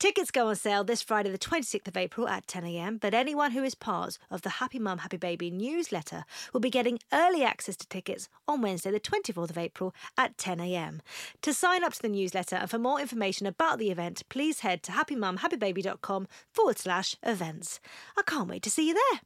[0.00, 3.62] Tickets go on sale this Friday, the 26th of April at 10am, but anyone who
[3.62, 7.86] is part of the Happy Mum, Happy Baby newsletter will be getting early access to
[7.86, 11.00] tickets on Wednesday, the 24th of April at 10am.
[11.42, 14.82] To sign up to the newsletter and for more information about the event, please head
[14.84, 17.78] to happymumhappybaby.com forward slash events.
[18.16, 19.20] I can't wait to see you there.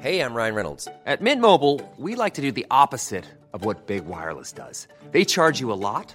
[0.00, 0.88] Hey, I'm Ryan Reynolds.
[1.04, 4.88] At Mint Mobile, we like to do the opposite of what Big Wireless does.
[5.12, 6.14] They charge you a lot,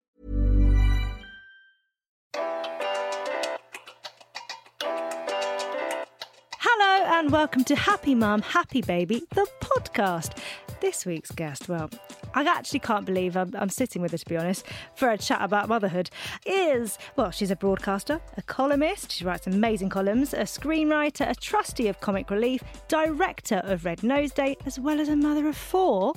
[7.13, 10.37] And welcome to Happy Mum, Happy Baby, the podcast.
[10.79, 11.89] This week's guest, well,
[12.33, 15.41] I actually can't believe I'm, I'm sitting with her, to be honest, for a chat
[15.41, 16.09] about motherhood,
[16.45, 21.89] is, well, she's a broadcaster, a columnist, she writes amazing columns, a screenwriter, a trustee
[21.89, 26.13] of Comic Relief, director of Red Nose Day, as well as a mother of four.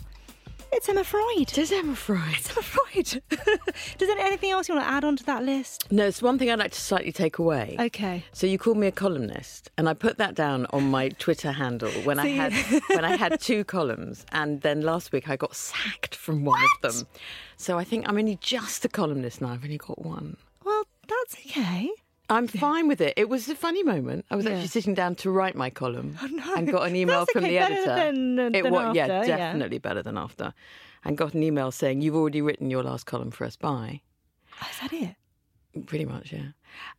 [0.72, 1.40] It's Emma Freud.
[1.42, 2.34] It is Emma Freud.
[2.36, 3.22] It's Emma Freud.
[3.98, 5.90] Does there anything else you want to add onto that list?
[5.92, 7.76] No, it's one thing I'd like to slightly take away.
[7.78, 8.24] Okay.
[8.32, 11.90] So you called me a columnist, and I put that down on my Twitter handle
[12.02, 12.52] when I had
[12.88, 16.92] when I had two columns, and then last week I got sacked from one of
[16.92, 17.06] them.
[17.56, 19.48] So I think I'm only just a columnist now.
[19.48, 20.36] I've only got one.
[20.64, 21.90] Well, that's okay.
[22.30, 23.14] I'm fine with it.
[23.16, 24.24] It was a funny moment.
[24.30, 24.52] I was Yeah.
[24.52, 26.54] actually sitting down to write my column Oh, no.
[26.54, 27.94] and got an email That's from okay, the editor.
[27.94, 29.36] than- uh, it was yeah, after, yeah.
[29.36, 30.54] definitely better than after.
[31.04, 33.56] And got an email saying you've already written your last column for us.
[33.56, 34.00] Bye.
[34.62, 35.16] Oh, is that it?
[35.86, 36.52] Pretty much, yeah.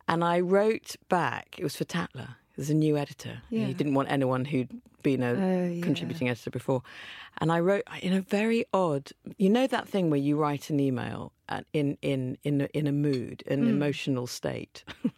[0.06, 1.56] And I wrote back.
[1.58, 2.36] It was for Tatler.
[2.56, 3.42] There's a new editor.
[3.50, 3.66] Yeah.
[3.66, 4.70] He didn't want anyone who'd
[5.02, 5.82] been a Oh, yeah.
[5.84, 6.82] contributing editor before.
[7.38, 9.10] And I wrote in a very odd.
[9.36, 11.32] You know that thing where you write an email
[11.72, 13.68] in in in a, in a mood, an Hmm.
[13.68, 14.84] emotional state.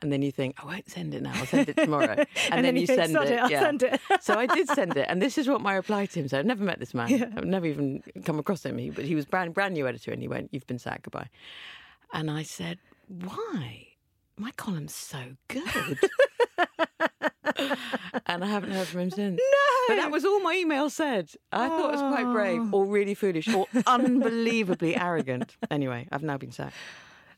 [0.00, 1.32] And then you think, I won't send it now.
[1.34, 2.14] I'll send it tomorrow.
[2.14, 3.32] And, And then you think, send it.
[3.32, 3.60] it, I'll yeah.
[3.62, 4.00] send it.
[4.20, 6.38] so I did send it, and this is what my reply to him said.
[6.38, 7.08] I've never met this man.
[7.08, 7.24] Yeah.
[7.36, 8.78] I've never even come across him.
[8.78, 11.02] He, but he was brand brand new editor, and he went, "You've been sacked.
[11.02, 11.30] Goodbye."
[12.12, 13.88] And I said, Why?
[14.36, 15.98] My column's so good.
[18.26, 19.38] and I haven't heard from him since.
[19.38, 19.94] No.
[19.94, 21.30] But that was all my email said.
[21.52, 22.78] I thought it was quite brave oh.
[22.78, 25.56] or really foolish or unbelievably arrogant.
[25.70, 26.74] Anyway, I've now been sacked.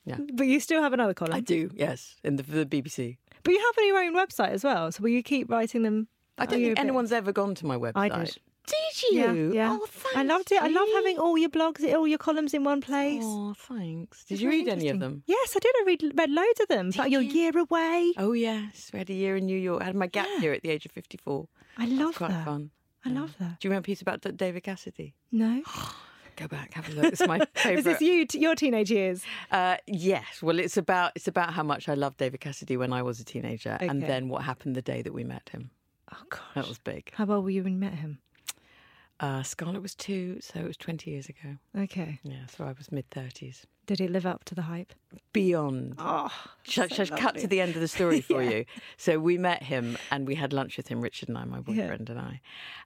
[0.05, 0.17] Yeah.
[0.33, 1.35] But you still have another column.
[1.35, 3.19] I do, yes, in the, the BBC.
[3.43, 4.91] But you have your own website as well.
[4.91, 6.09] So will you keep writing them?
[6.39, 7.93] I don't think bit- anyone's ever gone to my website.
[7.97, 8.39] I did.
[8.69, 9.53] Did Yeah, you?
[9.55, 9.79] yeah.
[9.81, 10.17] Oh, thanks.
[10.17, 10.61] I loved it.
[10.63, 13.23] I love having all your blogs, all your columns in one place.
[13.25, 14.25] Oh, thanks.
[14.25, 15.23] Did It's you really read any of them?
[15.27, 15.75] Yes, I did.
[15.81, 16.91] I read read loads of them.
[16.97, 18.13] Like your year away.
[18.17, 19.83] Oh yes, we had a year in New York.
[19.83, 20.41] I had my gap Yeah.
[20.43, 21.49] year at the age of fifty-four.
[21.77, 22.45] I That's love quite that.
[22.45, 22.71] fun.
[23.05, 23.21] I Yeah.
[23.21, 23.61] love that.
[23.61, 25.15] Do you remember a piece about David Cassidy?
[25.33, 25.63] No,
[26.37, 27.13] Go back, have a look.
[27.13, 28.25] It's my favorite is this you?
[28.25, 29.25] T- your teenage years?
[29.51, 30.41] Uh, yes.
[30.41, 33.25] Well, it's about it's about how much I loved David Cassidy when I was a
[33.25, 35.71] teenager, and then what happened the day that we met him.
[36.13, 37.11] Oh gosh, That was big.
[37.15, 38.19] How old were you when you met him?
[39.21, 41.57] Uh, Scarlett was two, so it was 20 years ago.
[41.77, 42.21] Okay.
[42.23, 43.65] Yeah, so I was mid 30s.
[43.89, 44.93] Did he live up to the hype?
[45.33, 45.95] Beyond.
[45.99, 46.31] Oh,
[46.63, 48.51] Shall, shall cut to the end of the story for Yeah.
[48.51, 48.65] you?
[48.99, 52.11] So we met him and we had lunch with him, Richard and I, my boyfriend
[52.11, 52.43] and I,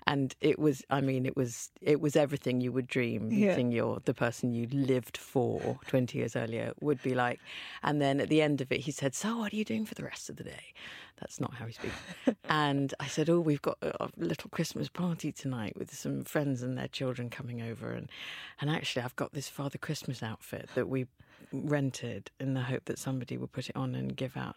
[0.07, 3.33] and it was, I mean, it was, it was everything you would dream.
[3.33, 3.57] Yeah.
[3.59, 7.41] Your the person you lived for twenty years earlier would be like,
[7.83, 9.95] and then at the end of it, he said, "So what are you doing for
[9.95, 10.73] the rest of the day?"
[11.21, 11.95] That's not how he speaks.
[12.49, 16.63] and I said, "Oh, we've got a, a little Christmas party tonight with some friends
[16.63, 18.09] and their children coming over, and
[18.61, 21.07] and actually, I've got this Father Christmas outfit that we
[21.53, 24.57] rented in the hope that somebody would put it on and give out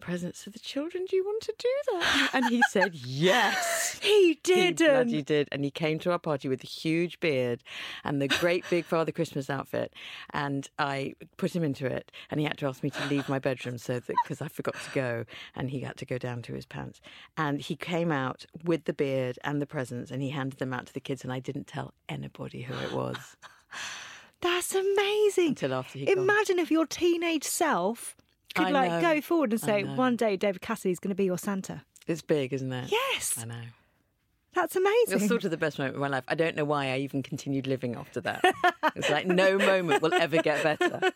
[0.00, 1.06] presents to the children.
[1.08, 2.94] Do you want to do that?" And he said,
[3.28, 4.78] "Yes." He He didn't.
[4.86, 5.48] bloody did.
[5.50, 7.62] And he came to our party with a huge beard
[8.02, 9.94] and the great big Father Christmas outfit.
[10.30, 12.12] And I put him into it.
[12.30, 14.74] And he had to ask me to leave my bedroom so that because I forgot
[14.74, 15.24] to go.
[15.54, 17.00] And he had to go down to his pants.
[17.36, 20.86] And he came out with the beard and the presents and he handed them out
[20.86, 21.24] to the kids.
[21.24, 23.16] And I didn't tell anybody who it was
[24.44, 25.48] That's amazing.
[25.48, 26.18] until after he gone.
[26.18, 28.14] Imagine if your teenage self
[28.54, 29.00] could I like know.
[29.14, 31.82] go forward and say, one day David Cassidy's going to be your Santa.
[32.06, 32.92] It's big, isn't it?
[32.92, 33.36] Yes.
[33.40, 33.62] I know.
[34.54, 35.12] That's amazing.
[35.14, 36.24] It was sort of the best moment of my life.
[36.28, 38.44] I don't know why I even continued living after that.
[38.94, 41.10] It's like no moment will ever get better.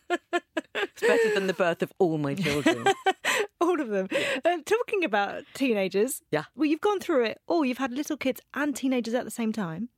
[0.75, 2.85] It's better than the birth of all my children.
[3.61, 4.09] all of them.
[4.45, 6.23] Uh, talking about teenagers.
[6.33, 6.45] Yeah.
[6.57, 7.65] Well, you've gone through it all.
[7.65, 9.91] You've had little kids and teenagers at the same time.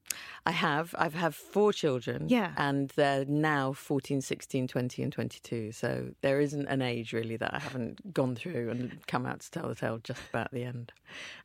[0.46, 0.94] I have.
[0.98, 2.28] I've have four children.
[2.28, 2.52] Yeah.
[2.56, 5.72] And they're now 14, 16, 20, and 22.
[5.72, 9.50] So there isn't an age really that I haven't gone through and come out to
[9.50, 10.92] tell the tale just about the end.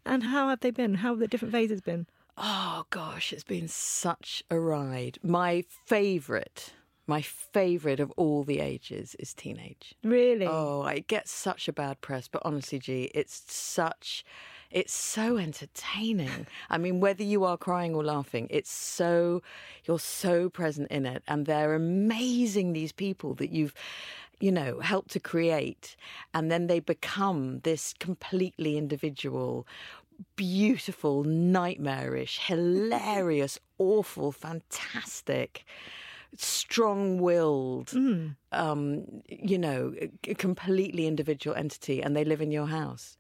[0.06, 0.96] And how have they been?
[0.96, 2.08] How have the different phases been?
[2.38, 5.20] Oh gosh, it's been such a ride.
[5.24, 6.74] My favourite,
[7.08, 9.96] my favourite of all the ages is teenage.
[10.04, 10.46] Really?
[10.46, 14.26] Oh, it gets such a bad press, but honestly, G, it's such,
[14.75, 16.45] it's so entertaining.
[16.69, 19.42] I mean, whether you are crying or laughing, it's so,
[19.86, 22.74] you're so present in it, and they're amazing.
[22.74, 23.74] These people that you've,
[24.42, 25.95] you know, helped to create,
[26.33, 29.66] and then they become this completely individual.
[30.36, 35.66] Beautiful, nightmarish, hilarious, awful, fantastic
[36.38, 37.94] strong-willed,
[38.51, 39.94] um, you know,
[40.38, 43.18] completely individual entity, and they live in your house.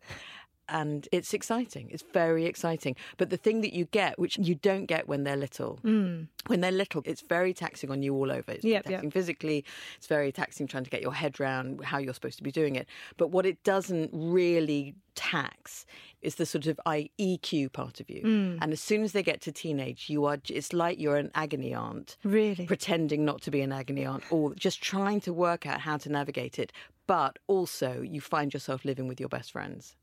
[0.67, 1.89] And it's exciting.
[1.91, 2.95] It's very exciting.
[3.17, 6.27] But the thing that you get, which you don't get when they're little, mm.
[6.47, 8.51] when they're little, it's very taxing on you all over.
[8.51, 9.01] It's Yep, very yep.
[9.01, 9.65] taxing physically.
[9.97, 12.75] It's very taxing trying to get your head around how you're supposed to be doing
[12.75, 12.87] it.
[13.17, 15.85] But what it doesn't really tax
[16.21, 18.23] is the sort of IEQ part of you.
[18.23, 18.57] Mm.
[18.61, 20.37] And as soon as they get to teenage, you are.
[20.49, 22.65] It's like you're an agony aunt Really?
[22.65, 26.09] pretending not to be an agony aunt or just trying to work out how to
[26.09, 26.71] navigate it.
[27.07, 29.95] But also, you find yourself living with your best friends.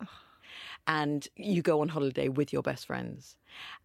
[0.87, 3.37] And you go on holiday with your best friends.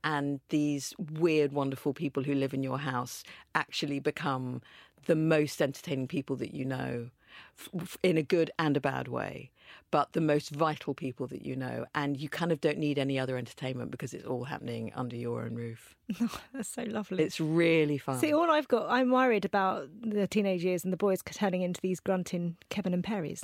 [0.03, 3.23] And these weird, wonderful people who live in your house
[3.53, 4.61] actually become
[5.05, 7.09] the most entertaining people that you know
[7.79, 9.51] f- in a good and a bad way,
[9.91, 11.85] but the most vital people that you know.
[11.95, 15.43] And you kind of don't need any other entertainment because it's all happening under your
[15.43, 15.95] own roof.
[16.53, 17.23] That's so lovely.
[17.23, 18.19] It's really fun.
[18.19, 21.81] See, all I've got, I'm worried about the teenage years and the boys turning into
[21.81, 23.43] these grunting Kevin and Perrys.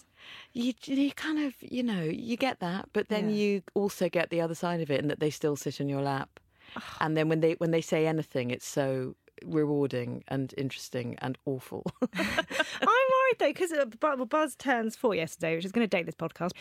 [0.53, 3.35] you, you kind of, you know, you get that, but then Yeah.
[3.35, 6.01] you also get the other side of it, and that they still sit on your
[6.01, 6.39] lap,
[7.01, 11.83] and then when they when they say anything, it's so rewarding and interesting and awful.
[12.01, 12.07] I'm
[12.81, 16.15] worried though because uh, well, Buzz turns four yesterday, which is going to date this
[16.15, 16.51] podcast,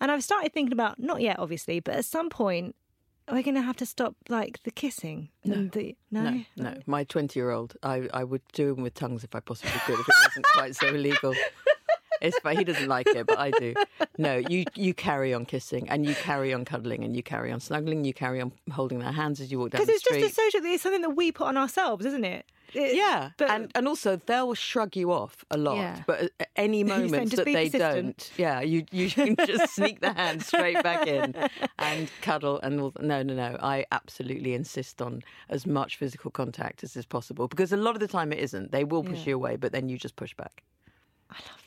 [0.00, 2.74] and I've started thinking about not yet, obviously, but at some point
[3.30, 5.30] we're going to have to stop like the kissing.
[5.44, 9.34] and the, no, no, no, my twenty-year-old, I I would do him with tongues if
[9.34, 11.34] I possibly could, if it wasn't quite so illegal.
[12.20, 12.56] It's fine.
[12.58, 13.74] He doesn't like it, but I do.
[14.18, 17.60] No, you you carry on kissing, and you carry on cuddling, and you carry on
[17.60, 20.38] snuggling, you carry on holding their hands as you walk down Because the it's just
[20.38, 20.60] a social.
[20.66, 22.46] It's something that we put on ourselves, isn't it?
[22.74, 26.02] It- Yeah, but and and also they'll shrug you off a lot, Yeah.
[26.06, 27.72] but at- any saying that they persistent.
[27.80, 31.34] don't, yeah, you you can just sneak the hand straight back in
[31.78, 33.56] and cuddle and all, no no no.
[33.62, 38.00] I absolutely insist on as much physical contact as is possible because a lot of
[38.00, 38.72] the time it isn't.
[38.72, 39.30] They will push Yeah.
[39.30, 40.64] you away, but then you just push back.
[41.30, 41.62] I love.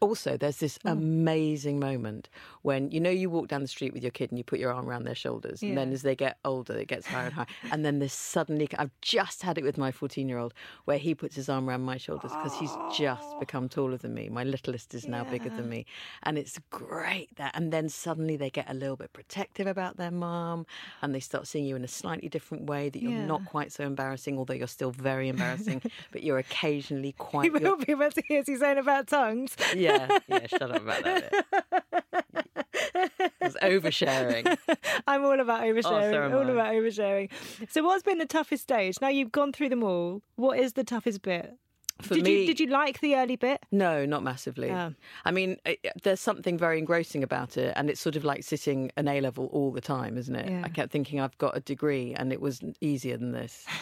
[0.00, 0.92] Also, there's this mm.
[0.92, 2.28] amazing moment
[2.62, 4.72] when you know you walk down the street with your kid and you put your
[4.72, 7.46] arm around their shoulders, and then as they get older, it gets higher and higher,
[7.70, 10.54] and then there's suddenly I've just had it with my 14 year old
[10.84, 14.28] where he puts his arm around my shoulders because he's just become taller than me.
[14.28, 15.86] My littlest is now bigger than me,
[16.22, 17.52] and it's great that.
[17.54, 20.66] And then suddenly they get a little bit protective about their mom,
[21.02, 23.26] and they start seeing you in a slightly different way that you're Yeah.
[23.26, 25.82] not quite so embarrassing, although you're still very embarrassing,
[26.12, 27.46] but you're occasionally quite.
[27.46, 29.56] You will be able to hear saying about tongues.
[29.76, 31.30] Yeah, yeah, shut up about that.
[31.30, 31.44] bit.
[33.40, 34.56] was oversharing.
[35.06, 36.30] I'm all about oh, oversharing.
[36.30, 36.52] so all I.
[36.52, 37.30] about oversharing.
[37.68, 38.96] So, what's been the toughest stage?
[39.00, 40.22] Now you've gone through them all.
[40.36, 41.56] What is the toughest bit?
[42.00, 43.60] For did me, you did you like the early bit?
[43.72, 44.70] No, not massively.
[44.70, 44.94] Oh.
[45.24, 48.92] I mean, it, there's something very engrossing about it, and it's sort of like sitting
[48.96, 50.48] an A level all the time, isn't it?
[50.48, 50.62] Yeah.
[50.64, 53.66] I kept thinking I've got a degree, and it was easier than this.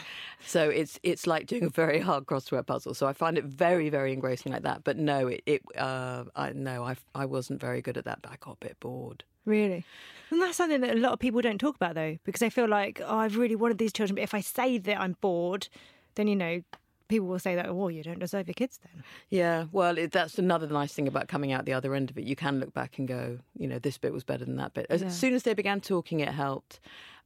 [0.45, 2.95] so it's it's like doing a very hard crossword puzzle.
[2.95, 4.85] So I find it very very engrossing like that.
[4.85, 8.23] But no, it, it uh, I no, I I wasn't very good at that.
[8.23, 9.25] But I got a bit bored.
[9.45, 9.85] Really?
[10.31, 12.69] And that's something that a lot of people don't talk about though, because they feel
[12.69, 15.69] like, oh, I've really wanted these children, but if I say that I'm bored,
[16.17, 16.63] then you know,
[17.07, 19.05] people will say that, oh, you don't deserve your kids then.
[19.31, 22.25] Yeah, well, it, that's another nice thing about coming out the other end of it.
[22.25, 24.87] You can look back and go, you know, this bit was better than that bit.
[24.91, 25.11] As Yeah.
[25.11, 26.81] soon as they began talking, it helped.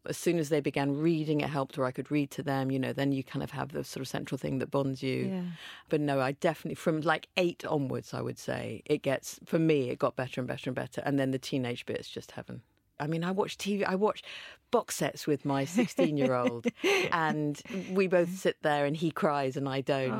[0.09, 2.71] As soon as they began reading, it helped, or I could read to them.
[2.71, 5.27] You know, then you kind of have the sort of central thing that bonds you.
[5.31, 5.43] Yeah.
[5.91, 9.91] But no, I definitely from like eight onwards, I would say it gets for me.
[9.91, 12.63] It got better and better and better, and then the teenage bit is just heaven.
[12.99, 13.83] I mean, I watch TV.
[13.83, 14.23] I watch
[14.71, 16.67] box sets with my 16 year old,
[17.13, 17.61] and
[17.93, 20.13] we both sit there, and he cries and I don't,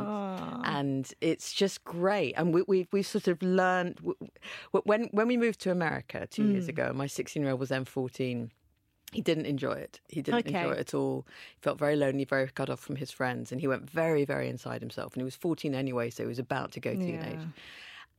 [0.65, 2.33] and it's just great.
[2.39, 3.99] And we we we sort of learned
[4.85, 6.71] when when we moved to America two years Hmm.
[6.71, 6.93] ago.
[6.95, 8.51] My 16 year old was then 14.
[9.13, 10.01] He didn't enjoy it.
[10.09, 10.59] He didn't Okay.
[10.61, 11.27] enjoy it at all.
[11.57, 14.49] He felt very lonely, very cut off from his friends, and he went very, very
[14.49, 15.15] inside himself.
[15.15, 17.41] And he was 14 anyway, so he was about to go teenage.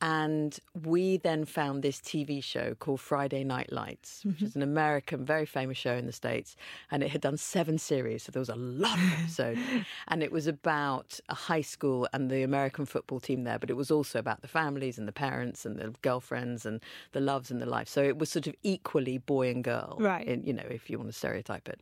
[0.02, 4.46] And we then found this TV show called Friday Night Lights, which mm-hmm.
[4.46, 6.56] is an American, very famous show in the States.
[6.90, 9.60] And it had done seven series, so there was a lot of episodes.
[10.08, 13.78] and it was about a high school and the American football team there, but it
[13.78, 16.82] was also about the families and the parents and the girlfriends and
[17.12, 17.88] the loves and the life.
[17.88, 20.26] So it was sort of equally boy and girl, Right.
[20.26, 21.80] in, you know, if you want to stereotype it.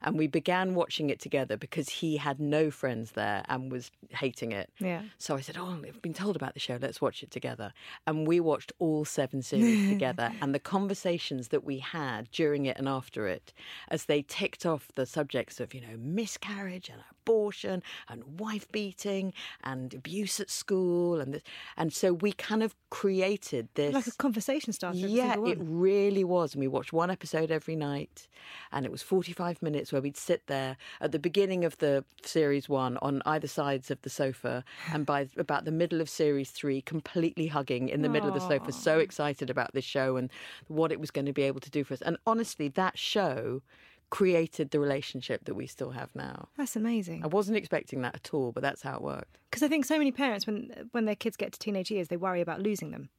[0.00, 4.52] And we began watching it together because he had no friends there and was hating
[4.52, 4.70] it.
[4.78, 5.02] Yeah.
[5.18, 6.78] So I said, Oh, I've been told about the show.
[6.80, 7.57] Let's watch it together.
[8.06, 10.32] And we watched all seven series together.
[10.40, 13.52] And the conversations that we had during it and after it,
[13.88, 19.32] as they ticked off the subjects of, you know, miscarriage and abortion and wife beating
[19.62, 21.20] and abuse at school.
[21.20, 21.42] And, this,
[21.76, 23.92] and so we kind of created this.
[23.92, 24.98] Like a conversation starter.
[24.98, 26.54] Yeah, it really was.
[26.54, 28.28] And we watched one episode every night,
[28.72, 32.68] and it was 45 minutes where we'd sit there at the beginning of the series
[32.68, 36.80] one on either sides of the sofa, and by about the middle of series three,
[36.80, 40.30] completely hugging in the middle of the sofa, so excited about this show and
[40.68, 42.00] what it was going to be able to do for us.
[42.00, 43.62] And honestly, that show
[44.10, 46.48] created the relationship that we still have now.
[46.56, 47.22] That's amazing.
[47.24, 49.38] I wasn't expecting that at all, but that's how it worked.
[49.50, 52.16] Because I think so many parents, when when their kids get to teenage years, they
[52.16, 53.10] worry about losing them.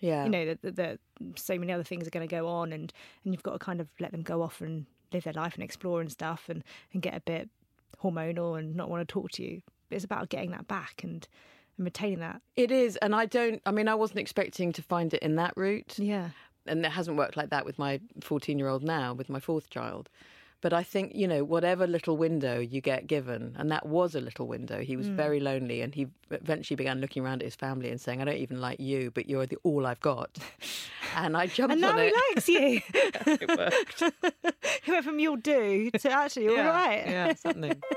[0.00, 0.24] Yeah.
[0.24, 0.98] You know that that- that
[1.34, 2.92] so many other things are going to go on, and
[3.24, 5.62] and you've got to kind of let them go off and live their life and
[5.64, 7.48] explore and stuff, and and get a bit
[8.02, 9.62] hormonal and not want to talk to you.
[9.90, 11.26] It's about getting that back and
[11.76, 12.42] and retaining that.
[12.56, 13.60] It is, and I don't.
[13.66, 15.98] I mean, I wasn't expecting to find it in that route.
[15.98, 16.30] Yeah.
[16.68, 19.70] And it hasn't worked like that with my 14 year old now, with my fourth
[19.70, 20.08] child.
[20.60, 24.20] But I think, you know, whatever little window you get given, and that was a
[24.20, 25.14] little window, he was Hmm.
[25.14, 28.38] very lonely and he eventually began looking around at his family and saying, I don't
[28.38, 30.36] even like you, but you're the all I've got.
[31.16, 32.14] And I jumped And now on he it.
[32.34, 32.80] likes you.
[32.94, 34.02] it worked.
[34.84, 37.06] he went from you'll do to actually you're all yeah, right.
[37.08, 37.80] Yeah, something.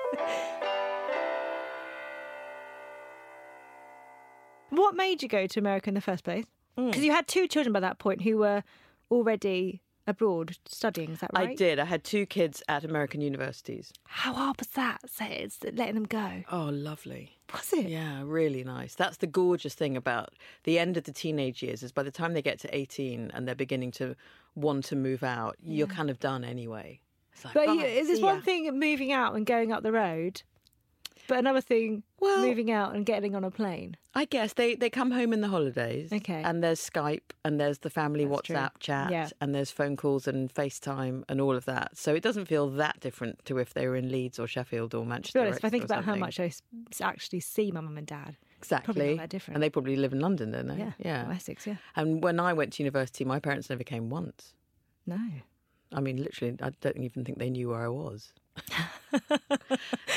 [4.70, 6.46] What made you go to America in the first place?
[6.76, 7.06] Because mm.
[7.06, 8.64] you had two children by that point who were
[9.10, 11.12] already abroad studying.
[11.12, 11.50] Is that right?
[11.50, 11.80] I did.
[11.80, 13.92] I had two kids at American universities.
[14.06, 15.10] How hard was that?
[15.10, 16.44] So it's letting them go.
[16.52, 17.38] Oh, lovely.
[17.54, 17.88] Was it?
[17.88, 18.96] Yeah, really nice.
[18.96, 20.30] That's the gorgeous thing about
[20.64, 23.48] the end of the teenage years is by the time they get to 18 and
[23.48, 24.16] they're beginning to
[24.56, 27.00] want to move out, you're kind of done anyway.
[27.44, 29.92] Like, But "Bye, you, oh, is this one thing moving out and going up the
[29.92, 30.44] road,
[31.28, 33.98] but another thing Well- moving out and getting on a plane?
[34.14, 36.12] I guess they, they come home in the holidays.
[36.12, 36.42] Okay.
[36.44, 38.56] And there's Skype and there's the family That's true.
[38.58, 39.30] WhatsApp chat Yeah.
[39.40, 41.98] and there's phone calls and FaceTime and all of that.
[41.98, 45.04] So it doesn't feel that different to if they were in Leeds or Sheffield or
[45.04, 45.40] To Manchester.
[45.40, 46.52] be honest, if I think about how much I
[47.02, 49.12] actually see my mum and dad, Exactly.
[49.12, 49.56] not that different.
[49.56, 50.78] And they probably live in London, don't they?
[50.78, 51.32] yeah, Yeah.
[51.32, 54.54] Essex, yeah, And when I went to university, my parents never came once.
[55.06, 55.20] no.
[55.94, 58.32] I mean, literally, I don't even think they knew where I was.
[59.12, 59.40] well,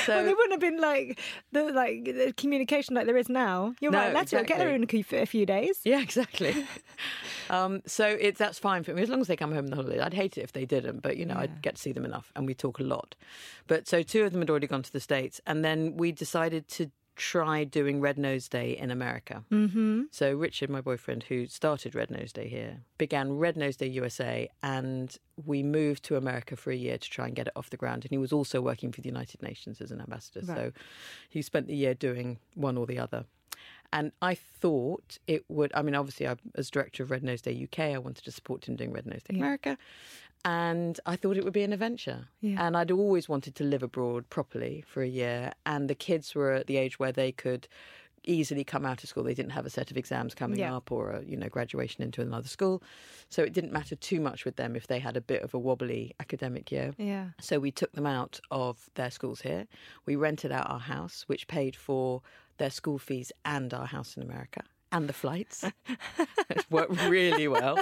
[0.05, 1.19] so there wouldn't have been like
[1.51, 3.73] the like the communication like there is now.
[3.79, 4.13] You're No, right.
[4.13, 5.79] Let's get there in a few, a few days.
[5.83, 6.65] yeah, exactly.
[7.49, 9.75] um, so it's that's fine for me as long as they come home on the
[9.75, 9.99] holiday.
[9.99, 12.31] I'd hate it if they didn't, but you know, I'd get to see them enough,
[12.35, 13.15] and we talk a lot.
[13.67, 16.67] But so two of them had already gone to the states, and then we decided
[16.69, 19.43] to try doing Red Nose Day in America.
[19.51, 20.03] Mm-hmm.
[20.11, 24.49] So Richard, my boyfriend, who started Red Nose Day here, began Red Nose Day USA,
[24.61, 27.77] and we moved to America for a year to try and get it off the
[27.77, 28.03] ground.
[28.03, 30.71] And he was also working for the United Nations as an ambassador, so
[31.29, 33.25] he spent the year doing one or the other.
[33.93, 35.71] And I thought it would.
[35.73, 38.67] I mean, obviously, I, as director of Red Nose Day UK, I wanted to support
[38.67, 39.77] him doing Red Nose Day America,
[40.45, 42.27] and I thought it would be an adventure.
[42.39, 42.65] Yeah.
[42.65, 46.53] And I'd always wanted to live abroad properly for a year, and the kids were
[46.53, 47.67] at the age where they could
[48.27, 49.23] easily come out of school.
[49.23, 50.75] They didn't have a set of exams coming Yeah.
[50.75, 52.81] up or a you know graduation into another school,
[53.29, 55.59] so it didn't matter too much with them if they had a bit of a
[55.59, 56.93] wobbly academic year.
[56.97, 57.29] Yeah.
[57.41, 59.67] So we took them out of their schools here.
[60.05, 62.21] We rented out our house, which paid for
[62.57, 64.61] their school fees and our house in America
[64.95, 65.63] and the flights.
[66.49, 67.77] it worked really well.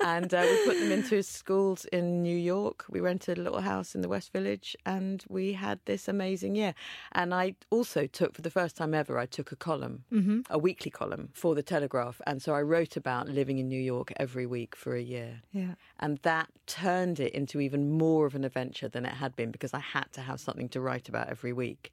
[0.00, 2.86] And uh, we put them into schools in New York.
[2.88, 6.74] We rented a little house in the West Village and we had this amazing year.
[7.12, 10.04] And I also took, for the first time ever, I took a column,
[10.48, 12.20] a weekly column for the Telegraph.
[12.26, 15.42] And so I wrote about living in New York every week for a year.
[15.52, 15.74] Yeah.
[16.00, 19.74] And that turned it into even more of an adventure than it had been because
[19.74, 21.92] I had to have something to write about every week.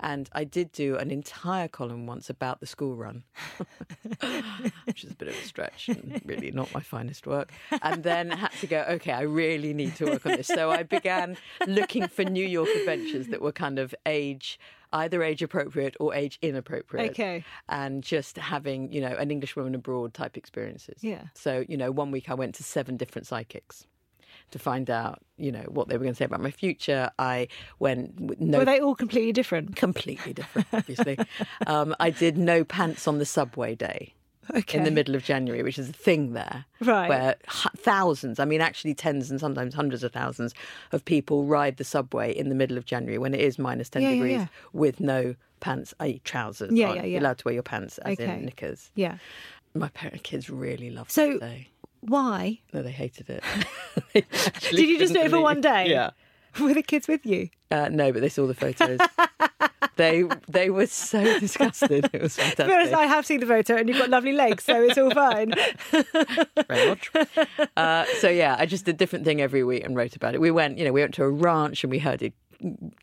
[0.00, 3.24] And I did do an entire column once about the school run,
[4.84, 7.52] which is a bit of a stretch and really not my finest work.
[7.82, 10.48] And then had to go, okay, I really need to work on this.
[10.48, 11.36] So I began
[11.66, 14.58] looking for New York adventures that were kind of age,
[14.92, 17.10] either age appropriate or age inappropriate.
[17.10, 17.44] Okay.
[17.68, 21.02] And just having, you know, an English woman abroad type experiences.
[21.02, 21.24] Yeah.
[21.34, 23.86] So, you know, one week I went to seven different psychics
[24.52, 27.10] to find out, you know, what they were going to say about my future.
[27.18, 27.48] I
[27.78, 29.76] went with no Were they all completely different?
[29.76, 31.18] completely different, obviously.
[31.66, 34.12] um, I did no pants on the subway day.
[34.54, 34.78] Okay.
[34.78, 37.08] In the middle of January, which is a thing there, Right.
[37.08, 37.34] Where
[37.76, 40.54] thousands, I mean, actually tens and sometimes hundreds of thousands
[40.92, 44.02] of people ride the subway in the middle of January when it is minus ten
[44.02, 44.46] Yeah, yeah, degrees yeah.
[44.72, 46.70] with no pants, i.e., trousers.
[46.72, 46.96] Yeah, on.
[46.96, 47.20] yeah, You're yeah.
[47.20, 48.32] allowed to wear your pants as Okay.
[48.38, 48.92] in knickers.
[48.94, 49.18] Yeah.
[49.74, 51.68] My parent kids really loved So- that day.
[52.00, 52.60] Why?
[52.72, 53.42] No, they hated it.
[54.14, 54.24] They
[54.70, 55.88] Did you just do it for one day?
[55.90, 56.10] Yeah.
[56.60, 57.50] Were the kids with you?
[57.70, 58.98] Uh, no, but they saw the photos.
[59.96, 62.08] they they were so disgusted.
[62.12, 62.94] It was To be honest, fantastic.
[62.96, 65.52] I have seen the photo and you've got lovely legs, so it's all fine.
[66.68, 67.10] Very much.
[67.76, 70.40] Uh, so yeah, I just did a different thing every week and wrote about it.
[70.40, 72.32] We went, you know, we went to a ranch and we herded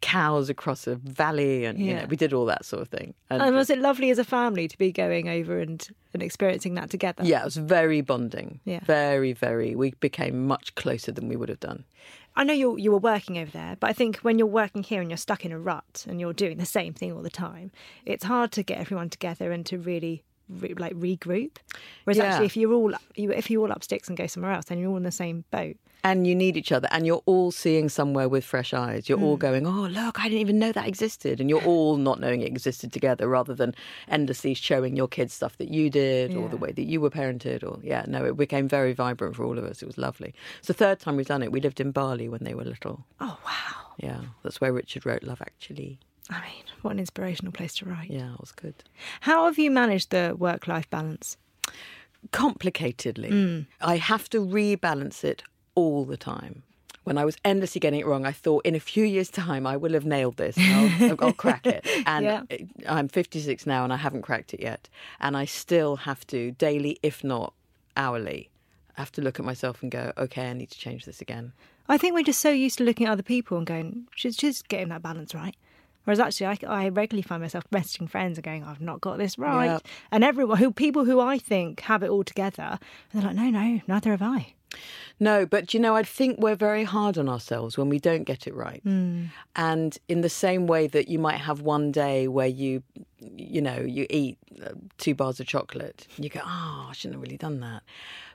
[0.02, 3.14] cows across a valley, and you know, we did all that sort of thing.
[3.30, 6.74] And, And was it lovely as a family to be going over and, and experiencing
[6.76, 7.24] that together?
[7.24, 8.60] yeah, it was very bonding.
[8.66, 8.80] Yeah.
[8.86, 9.76] very, very.
[9.76, 11.86] We became much closer than we would have done.
[12.36, 15.02] I know you you were working over there, but I think when you're working here
[15.02, 17.72] and you're stuck in a rut and you're doing the same thing all the time,
[18.06, 21.58] it's hard to get everyone together and to really re, like regroup.
[22.06, 22.24] Whereas Yeah.
[22.26, 24.80] actually, if you're all you, if you all up sticks and go somewhere else, then
[24.80, 25.78] you're all in the same boat.
[26.06, 29.08] And you need each other, and you're all seeing somewhere with fresh eyes.
[29.08, 29.24] You're Mm.
[29.24, 30.20] all going, "Oh, look!
[30.20, 33.54] I didn't even know that existed," and you're all not knowing it existed together, rather
[33.56, 33.74] than
[34.10, 37.64] endlessly showing your kids stuff that you did or the way that you were parented.
[37.64, 39.82] Or yeah, no, it became very vibrant for all of us.
[39.82, 40.34] It was lovely.
[40.60, 41.54] It's the third time we've done it.
[41.54, 43.06] We lived in Bali when they were little.
[43.22, 43.94] Oh wow!
[43.98, 46.00] Yeah, that's where Richard wrote Love Actually.
[46.30, 48.10] I mean, what an inspirational place to write.
[48.12, 48.76] Yeah, it was good.
[49.22, 51.38] How have you managed the work life balance?
[52.32, 53.30] complicatedly.
[53.32, 53.66] Mm.
[53.82, 55.44] I have to rebalance it
[55.76, 56.64] all the time.
[57.04, 59.76] When I was endlessly getting it wrong, I thought in a few years' time I
[59.76, 60.58] will have nailed this.
[60.58, 61.86] I'll, I'll crack it.
[62.06, 62.44] And Yeah.
[62.88, 64.88] I'm 56 now and I haven't cracked it yet.
[65.20, 67.54] And I still have to daily, if not
[67.98, 68.50] hourly,
[68.94, 71.52] have to look at myself and go, okay, I need to change this again.
[71.90, 74.70] I think we're just so used to looking at other people and going, she's just
[74.70, 75.56] getting that balance right.
[76.04, 79.38] Whereas actually, I, I regularly find myself messaging friends and going, I've not got this
[79.38, 79.66] right.
[79.66, 79.80] Yeah.
[80.12, 82.80] And everyone who people who I think have it all together,
[83.12, 84.54] and they're like, no, no, neither have I.
[85.20, 88.48] No, but you know, I think we're very hard on ourselves when we don't get
[88.48, 88.82] it right.
[88.84, 89.26] Hmm.
[89.56, 92.84] And in the same way that you might have one day where you,
[93.20, 97.22] you know, you eat uh, two bars of chocolate, you go, oh, I shouldn't have
[97.22, 97.84] really done that.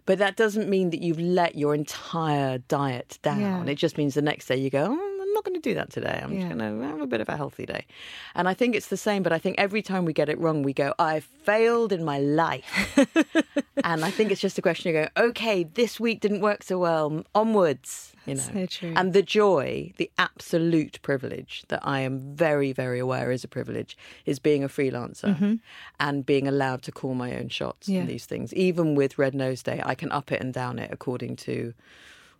[0.07, 3.41] But that doesn't mean that you've let your entire diet down.
[3.41, 3.73] Yeah.
[3.73, 6.19] It just means the next day you go, oh, not going to do that today.
[6.23, 6.41] I'm Yeah.
[6.49, 7.87] just going to have a bit of a healthy day.
[8.35, 10.63] And I think it's the same, but I think every time we get it wrong,
[10.63, 12.73] we go, I failed in my life.
[13.85, 16.79] and I think it's just a question of going, okay, this week didn't work so
[16.79, 18.13] well, onwards.
[18.27, 18.93] You know, So true.
[18.97, 23.97] and the joy, the absolute privilege that I am very, very aware is a privilege,
[24.27, 25.59] is being a freelancer
[25.99, 27.95] and being allowed to call my own shots Mm-hmm.
[27.95, 28.01] Yeah.
[28.03, 28.53] in these things.
[28.55, 31.73] Even with Red Nose Day, I can up it and down it according to,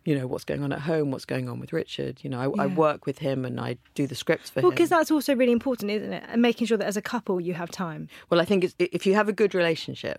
[0.09, 2.13] you know, what's going on at home, what's going on with Richard.
[2.23, 4.75] You know, I, I work with him and I do the scripts for Well, him.
[4.75, 6.23] because that's also really important, isn't it?
[6.31, 8.01] And making sure that as a couple you have time.
[8.29, 10.17] Well, I think it's, if you have a good relationship,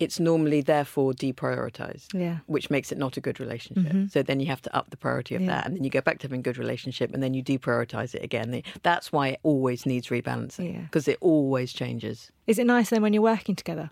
[0.00, 2.20] it's normally therefore deprioritized, Mm.
[2.20, 2.28] Yeah.
[2.36, 2.52] Mm-hmm.
[2.52, 4.10] which makes it not a good relationship.
[4.10, 5.48] So then you have to up the priority of Yeah.
[5.52, 8.14] that, and then you go back to having a good relationship, and then you deprioritize
[8.14, 8.62] it again.
[8.82, 10.80] That's why it always needs rebalancing Yeah.
[10.88, 12.32] because it always changes.
[12.46, 13.90] Is it nice then when you're working together?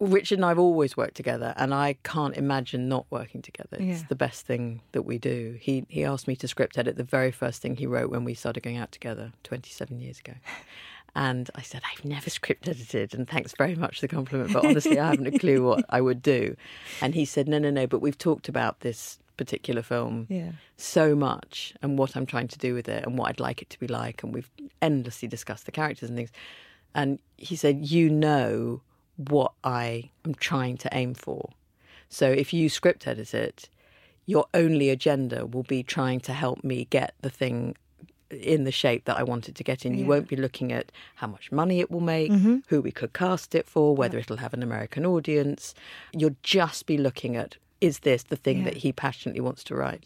[0.00, 3.76] Richard and I have always worked together, and I can't imagine not working together.
[3.78, 4.06] It's Yeah.
[4.08, 5.58] the best thing that we do.
[5.60, 8.32] He he asked me to script edit the very first thing he wrote when we
[8.34, 10.34] started going out together 27 years ago,
[11.14, 14.64] And I said, I've never script edited, and thanks very much for the compliment, but
[14.64, 16.56] honestly, I haven't a clue what I would do.
[17.02, 20.52] And he said, No, no, no, but we've talked about this particular film Yeah.
[20.76, 23.70] so much and what I'm trying to do with it and what I'd like it
[23.70, 24.22] to be like.
[24.22, 26.30] And we've endlessly discussed the characters and things.
[26.94, 28.80] And he said, You know
[29.28, 31.50] what I am trying to aim for.
[32.08, 33.68] So if you script edit it,
[34.26, 37.76] your only agenda will be trying to help me get the thing
[38.30, 39.98] in the shape that I want it to get in.
[39.98, 42.58] You won't be looking at how much money it will make, mm-hmm.
[42.68, 45.74] who we could cast it for, whether it'll have an American audience.
[46.12, 50.04] You'll just be looking at is this the thing that he passionately wants to write?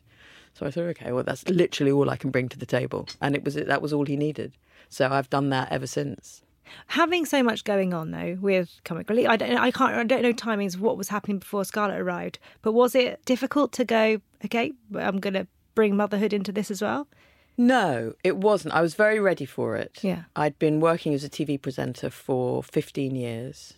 [0.54, 3.34] So I thought, okay, well, that's literally all I can bring to the table, and
[3.34, 4.52] it was that was all he needed.
[4.88, 6.42] So I've done that ever since.
[6.88, 10.22] Having so much going on though with comic relief, I don't, I can't, I don't
[10.22, 12.38] know timings of what was happening before Scarlett arrived.
[12.62, 14.20] But was it difficult to go?
[14.44, 17.08] Okay, I'm going to bring motherhood into this as well.
[17.56, 18.74] No, it wasn't.
[18.74, 19.98] I was very ready for it.
[20.02, 20.24] Yeah.
[20.34, 23.74] I'd been working as a TV presenter for 15 years.